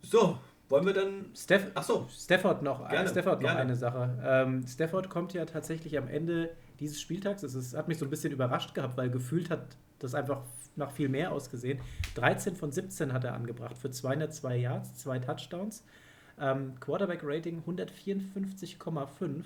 [0.03, 0.39] So,
[0.69, 1.27] wollen wir dann.
[1.37, 2.07] Steff Achso.
[2.09, 4.19] Stafford noch, gerne, Stafford noch eine Sache.
[4.25, 7.43] Ähm, Stafford kommt ja tatsächlich am Ende dieses Spieltags.
[7.43, 10.43] Es hat mich so ein bisschen überrascht gehabt, weil gefühlt hat das einfach
[10.77, 11.81] nach viel mehr ausgesehen.
[12.15, 15.85] 13 von 17 hat er angebracht für 202 Yards, zwei Touchdowns.
[16.41, 19.45] Ähm, Quarterback-Rating 154,5.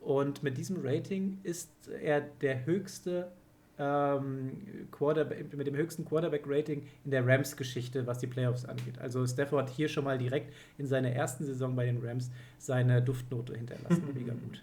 [0.00, 3.30] Und mit diesem Rating ist er der höchste
[3.78, 4.88] ähm,
[5.52, 8.98] mit dem höchsten Quarterback-Rating in der Rams-Geschichte, was die Playoffs angeht.
[8.98, 13.56] Also Stafford hier schon mal direkt in seiner ersten Saison bei den Rams seine Duftnote
[13.56, 14.08] hinterlassen.
[14.14, 14.62] Mega gut.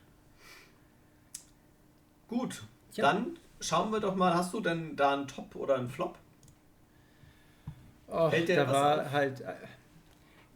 [2.27, 3.11] Gut, ja.
[3.11, 6.17] dann schauen wir doch mal, hast du denn da einen Top oder einen Flop?
[8.07, 9.11] Oh, da war auf?
[9.11, 9.53] halt, äh,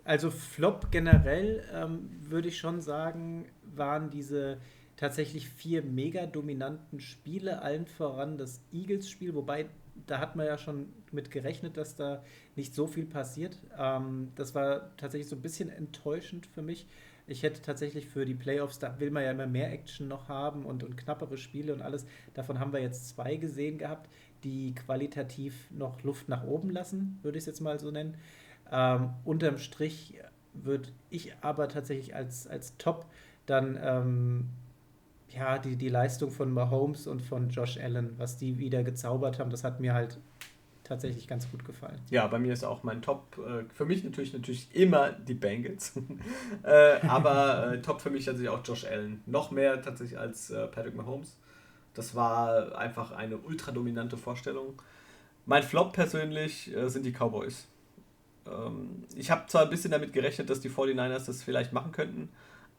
[0.06, 3.46] also Flop generell ähm, würde ich schon sagen,
[3.76, 4.58] waren diese
[4.96, 9.68] tatsächlich vier mega dominanten Spiele, allen voran das Eagles-Spiel, wobei
[10.08, 12.24] da hat man ja schon mit gerechnet, dass da
[12.56, 13.58] nicht so viel passiert.
[13.78, 16.88] Ähm, das war tatsächlich so ein bisschen enttäuschend für mich.
[17.26, 20.66] Ich hätte tatsächlich für die Playoffs, da will man ja immer mehr Action noch haben
[20.66, 22.06] und, und knappere Spiele und alles.
[22.34, 24.10] Davon haben wir jetzt zwei gesehen gehabt,
[24.44, 28.18] die qualitativ noch Luft nach oben lassen, würde ich es jetzt mal so nennen.
[28.72, 30.16] Ähm, unterm Strich
[30.54, 33.06] würde ich aber tatsächlich als, als Top
[33.46, 34.50] dann ähm,
[35.36, 39.50] ja, die, die Leistung von Mahomes und von Josh Allen, was die wieder gezaubert haben,
[39.50, 40.20] das hat mir halt
[40.84, 42.00] tatsächlich ganz gut gefallen.
[42.10, 45.94] Ja, bei mir ist auch mein Top, äh, für mich natürlich natürlich immer die Bengals,
[46.64, 49.22] äh, aber äh, Top für mich tatsächlich auch Josh Allen.
[49.26, 51.38] Noch mehr tatsächlich als äh, Patrick Mahomes.
[51.94, 54.82] Das war einfach eine ultra dominante Vorstellung.
[55.46, 57.68] Mein Flop persönlich äh, sind die Cowboys.
[58.48, 62.30] Ähm, ich habe zwar ein bisschen damit gerechnet, dass die 49ers das vielleicht machen könnten,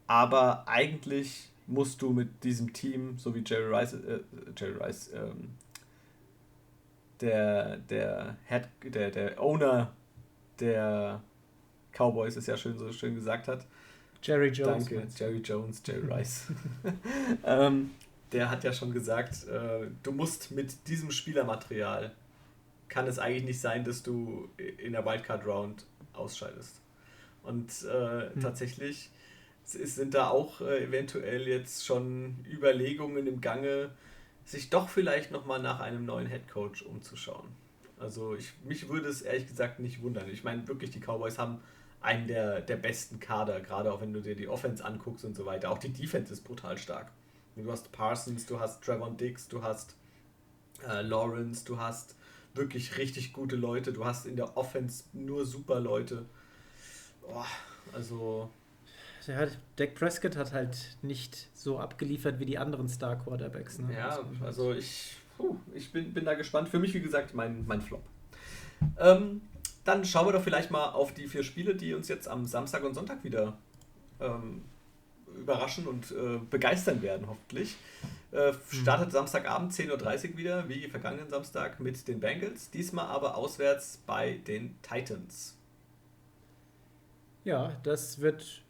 [0.07, 4.21] aber eigentlich musst du mit diesem Team, so wie Jerry Rice, äh,
[4.57, 5.51] Jerry Rice, ähm,
[7.21, 9.93] der, der Head, der, der Owner
[10.61, 11.23] der
[11.93, 13.67] Cowboys es ja schön so schön gesagt hat.
[14.23, 14.89] Jerry Jones.
[14.89, 16.47] Danke, Jerry Jones, Jerry Rice.
[17.45, 17.91] ähm,
[18.33, 22.13] der hat ja schon gesagt, äh, du musst mit diesem Spielermaterial,
[22.89, 24.49] kann es eigentlich nicht sein, dass du
[24.79, 26.81] in der Wildcard Round ausscheidest.
[27.43, 28.41] Und äh, hm.
[28.41, 29.11] tatsächlich
[29.65, 33.91] sind da auch äh, eventuell jetzt schon Überlegungen im Gange,
[34.45, 37.49] sich doch vielleicht nochmal nach einem neuen Head Coach umzuschauen.
[37.99, 40.29] Also ich, mich würde es ehrlich gesagt nicht wundern.
[40.29, 41.61] Ich meine wirklich, die Cowboys haben
[42.01, 45.47] einen der, der besten Kader, gerade auch wenn du dir die Offense anguckst und so
[45.47, 45.71] weiter.
[45.71, 47.11] Auch die Defense ist brutal stark.
[47.57, 49.97] Du hast Parsons, du hast Trevon Dix, du hast
[50.87, 52.17] äh, Lawrence, du hast
[52.53, 56.27] wirklich richtig gute Leute, du hast in der Offense nur super Leute.
[57.23, 57.45] Oh,
[57.93, 58.51] also.
[59.27, 59.47] Ja,
[59.77, 63.79] Dak Prescott hat halt nicht so abgeliefert wie die anderen Star Quarterbacks.
[63.79, 63.95] Ne?
[63.95, 66.69] Ja, also ich, puh, ich bin, bin da gespannt.
[66.69, 68.03] Für mich, wie gesagt, mein, mein Flop.
[68.99, 69.41] Ähm,
[69.85, 72.85] dann schauen wir doch vielleicht mal auf die vier Spiele, die uns jetzt am Samstag
[72.85, 73.57] und Sonntag wieder
[74.21, 74.63] ähm,
[75.37, 77.77] überraschen und äh, begeistern werden, hoffentlich.
[78.33, 78.57] Äh, mhm.
[78.71, 82.71] startet Samstagabend 10.30 Uhr wieder, wie vergangenen Samstag, mit den Bengals.
[82.71, 85.57] Diesmal aber auswärts bei den Titans.
[87.45, 88.64] Ja, das wird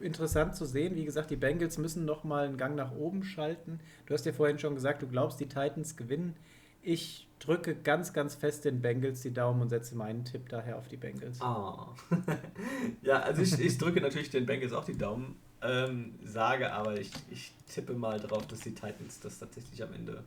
[0.00, 0.96] interessant zu sehen.
[0.96, 3.80] Wie gesagt, die Bengals müssen nochmal einen Gang nach oben schalten.
[4.06, 6.36] Du hast ja vorhin schon gesagt, du glaubst, die Titans gewinnen.
[6.82, 10.88] Ich drücke ganz, ganz fest den Bengals die Daumen und setze meinen Tipp daher auf
[10.88, 11.40] die Bengals.
[11.40, 11.88] Oh.
[13.02, 17.10] ja, also ich, ich drücke natürlich den Bengals auch die Daumen, ähm, sage aber, ich,
[17.30, 20.24] ich tippe mal darauf, dass die Titans das tatsächlich am Ende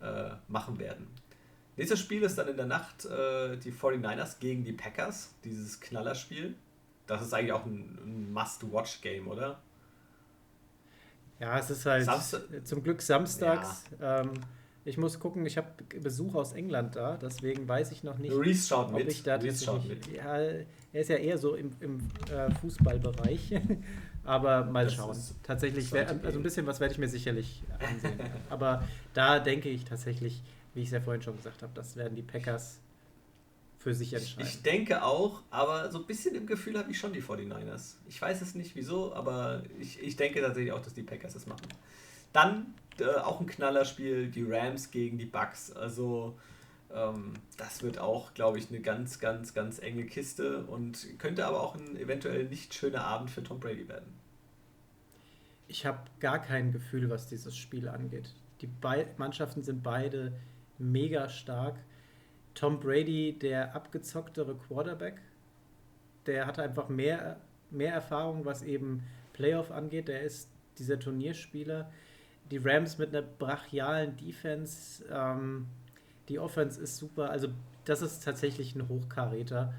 [0.00, 1.06] äh, machen werden.
[1.76, 6.54] Nächstes Spiel ist dann in der Nacht äh, die 49ers gegen die Packers, dieses Knallerspiel.
[7.06, 9.60] Das ist eigentlich auch ein, Must-Watch-Game, oder?
[11.40, 13.84] Ja, es ist halt Samstag zum Glück samstags.
[14.00, 14.20] Ja.
[14.20, 14.32] Ähm,
[14.84, 15.68] ich muss gucken, ich habe
[16.00, 19.08] Besuch aus England da, deswegen weiß ich noch nicht, Reese schaut ob mit.
[19.08, 20.06] ich da Reese schaut mit.
[20.12, 21.98] Ja, er ist ja eher so im, im
[22.30, 23.60] äh, Fußballbereich.
[24.24, 25.16] Aber mal das schauen.
[25.42, 28.18] Tatsächlich, wär, also ein bisschen was werde ich mir sicherlich ansehen.
[28.50, 28.84] Aber
[29.14, 30.42] da denke ich tatsächlich,
[30.74, 32.80] wie ich es ja vorhin schon gesagt habe, das werden die Packers
[33.86, 34.48] für sich entscheiden.
[34.48, 37.94] Ich denke auch, aber so ein bisschen im Gefühl habe ich schon die 49ers.
[38.08, 41.46] Ich weiß es nicht wieso, aber ich, ich denke tatsächlich auch, dass die Packers es
[41.46, 41.68] machen.
[42.32, 45.70] Dann äh, auch ein Knallerspiel, die Rams gegen die Bucks.
[45.70, 46.36] Also
[46.92, 51.62] ähm, das wird auch, glaube ich, eine ganz, ganz, ganz enge Kiste und könnte aber
[51.62, 54.18] auch ein eventuell nicht schöner Abend für Tom Brady werden.
[55.68, 58.34] Ich habe gar kein Gefühl, was dieses Spiel angeht.
[58.62, 60.32] Die Be Mannschaften sind beide
[60.76, 61.76] mega stark.
[62.56, 65.20] Tom Brady, der abgezocktere Quarterback,
[66.24, 67.36] der hat einfach mehr,
[67.70, 69.04] mehr Erfahrung, was eben
[69.34, 70.08] Playoff angeht.
[70.08, 70.48] Der ist
[70.78, 71.92] dieser Turnierspieler.
[72.50, 75.04] Die Rams mit einer brachialen Defense.
[75.12, 75.66] Ähm,
[76.28, 77.30] die Offense ist super.
[77.30, 77.48] Also,
[77.84, 79.74] das ist tatsächlich ein Hochkaräter.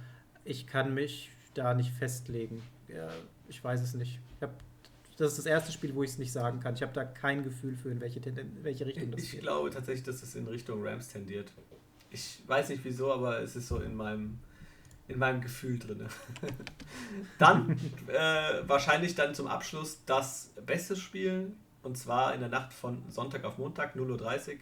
[0.45, 2.61] Ich kann mich da nicht festlegen.
[2.87, 3.09] Ja,
[3.49, 4.19] ich weiß es nicht.
[4.39, 4.53] Hab,
[5.17, 6.75] das ist das erste Spiel, wo ich es nicht sagen kann.
[6.75, 9.39] Ich habe da kein Gefühl für, in welche, in welche Richtung das ich geht.
[9.39, 11.51] Ich glaube tatsächlich, dass es in Richtung Rams tendiert.
[12.09, 14.39] Ich weiß nicht wieso, aber es ist so in meinem,
[15.07, 16.07] in meinem Gefühl drin.
[17.37, 17.77] dann
[18.07, 21.51] äh, wahrscheinlich dann zum Abschluss das beste Spiel.
[21.83, 24.57] Und zwar in der Nacht von Sonntag auf Montag, 0.30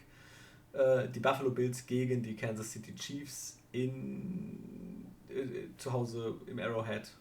[0.74, 6.58] Uhr äh, die Buffalo Bills gegen die Kansas City Chiefs in, äh, zu Hause im
[6.58, 7.12] Arrowhead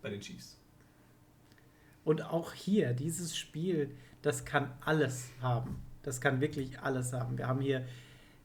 [0.00, 0.58] bei den Chiefs.
[2.04, 5.80] Und auch hier, dieses Spiel, das kann alles haben.
[6.02, 7.38] Das kann wirklich alles haben.
[7.38, 7.84] Wir haben hier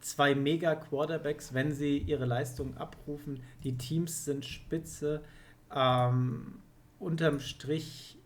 [0.07, 3.43] zwei Mega-Quarterbacks, wenn sie ihre Leistung abrufen.
[3.63, 5.21] Die Teams sind spitze.
[5.73, 6.59] Ähm,
[6.99, 8.17] unterm Strich,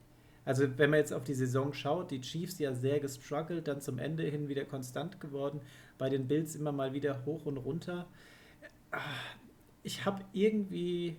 [0.46, 4.00] also wenn man jetzt auf die Saison schaut, die Chiefs ja sehr gestruggelt, dann zum
[4.00, 5.62] Ende hin wieder konstant geworden
[5.98, 8.08] bei den Bills immer mal wieder hoch und runter.
[9.84, 11.18] Ich habe irgendwie,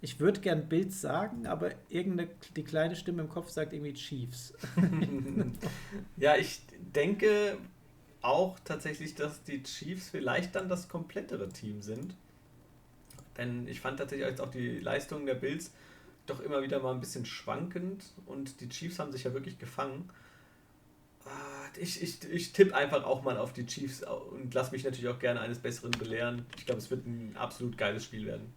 [0.00, 4.54] ich würde gern Bills sagen, aber irgendeine die kleine Stimme im Kopf sagt irgendwie Chiefs.
[6.16, 6.62] ja, ich
[6.94, 7.58] denke
[8.22, 12.14] auch tatsächlich, dass die Chiefs vielleicht dann das komplettere Team sind.
[13.36, 15.72] Denn ich fand tatsächlich jetzt auch die Leistungen der Bills
[16.26, 20.08] doch immer wieder mal ein bisschen schwankend und die Chiefs haben sich ja wirklich gefangen.
[21.24, 25.08] Ah, ich, ich, ich tippe einfach auch mal auf die Chiefs und lasse mich natürlich
[25.08, 26.46] auch gerne eines Besseren belehren.
[26.56, 28.52] Ich glaube, es wird ein absolut geiles Spiel werden.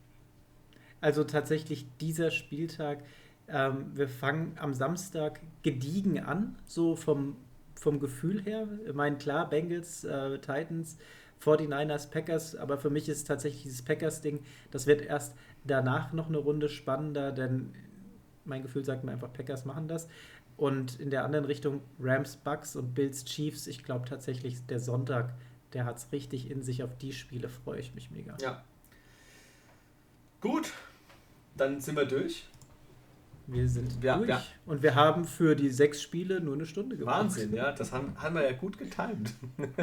[1.01, 3.03] Also tatsächlich dieser Spieltag,
[3.47, 7.35] ähm, wir fangen am Samstag gediegen an, so vom,
[7.75, 8.67] vom Gefühl her.
[8.87, 10.97] Ich meine, klar, Bengals, äh, Titans,
[11.43, 16.37] 49ers, Packers, aber für mich ist tatsächlich dieses Packers-Ding, das wird erst danach noch eine
[16.37, 17.73] Runde spannender, denn
[18.45, 20.07] mein Gefühl sagt mir einfach, Packers machen das.
[20.57, 23.67] Und in der anderen Richtung Rams, Bucks und Bills, Chiefs.
[23.67, 25.33] Ich glaube tatsächlich, der Sonntag,
[25.73, 26.81] der hat es richtig in sich.
[26.83, 28.37] Auf die Spiele freue ich mich mega.
[28.39, 28.63] Ja.
[30.39, 30.71] Gut,
[31.57, 32.45] dann sind wir durch.
[33.47, 34.29] Wir sind ja, durch.
[34.29, 34.43] Ja.
[34.65, 37.19] Und wir haben für die sechs Spiele nur eine Stunde gemacht.
[37.19, 37.71] Wahnsinn, ja.
[37.71, 39.33] Das haben, haben wir ja gut getimt.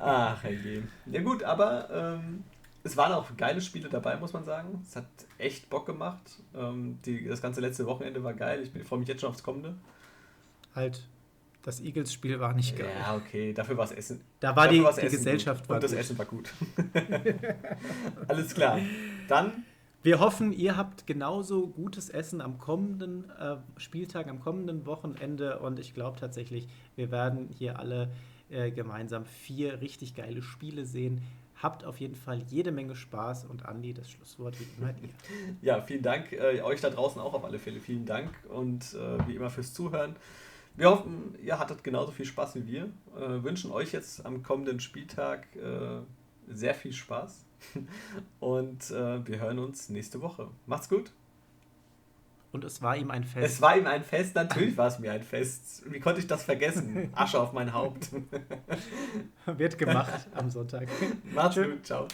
[0.00, 2.44] Ach, hey, Ja gut, aber ähm,
[2.82, 4.82] es waren auch geile Spiele dabei, muss man sagen.
[4.86, 5.06] Es hat
[5.38, 6.22] echt Bock gemacht.
[6.54, 8.62] Ähm, die, das ganze letzte Wochenende war geil.
[8.62, 9.74] Ich freue mich jetzt schon aufs kommende.
[10.74, 11.02] Halt.
[11.62, 12.92] Das Eagles-Spiel war nicht geil.
[12.96, 14.20] Ja, okay, dafür war es Essen.
[14.38, 15.74] Da war die, die Gesellschaft gut.
[15.74, 16.00] Und das gut.
[16.00, 16.52] Essen war gut.
[18.28, 18.78] Alles klar.
[19.26, 19.64] Dann.
[20.06, 25.58] Wir hoffen, ihr habt genauso gutes Essen am kommenden äh, Spieltag, am kommenden Wochenende.
[25.58, 28.12] Und ich glaube tatsächlich, wir werden hier alle
[28.48, 31.22] äh, gemeinsam vier richtig geile Spiele sehen.
[31.60, 35.08] Habt auf jeden Fall jede Menge Spaß und Andi, das Schlusswort wie immer dir.
[35.60, 36.30] Ja, vielen Dank.
[36.30, 37.80] Äh, euch da draußen auch auf alle Fälle.
[37.80, 40.14] Vielen Dank und äh, wie immer fürs Zuhören.
[40.76, 42.84] Wir hoffen, ihr hattet genauso viel Spaß wie wir.
[43.16, 46.02] Äh, wünschen euch jetzt am kommenden Spieltag äh,
[46.46, 47.45] sehr viel Spaß.
[48.40, 50.48] Und äh, wir hören uns nächste Woche.
[50.66, 51.12] Macht's gut.
[52.52, 53.46] Und es war ihm ein Fest.
[53.46, 55.82] Es war ihm ein Fest, natürlich war es mir ein Fest.
[55.90, 57.10] Wie konnte ich das vergessen?
[57.14, 58.08] Asche auf mein Haupt.
[59.46, 60.88] Wird gemacht am Sonntag.
[61.34, 62.08] Macht's gut, ciao.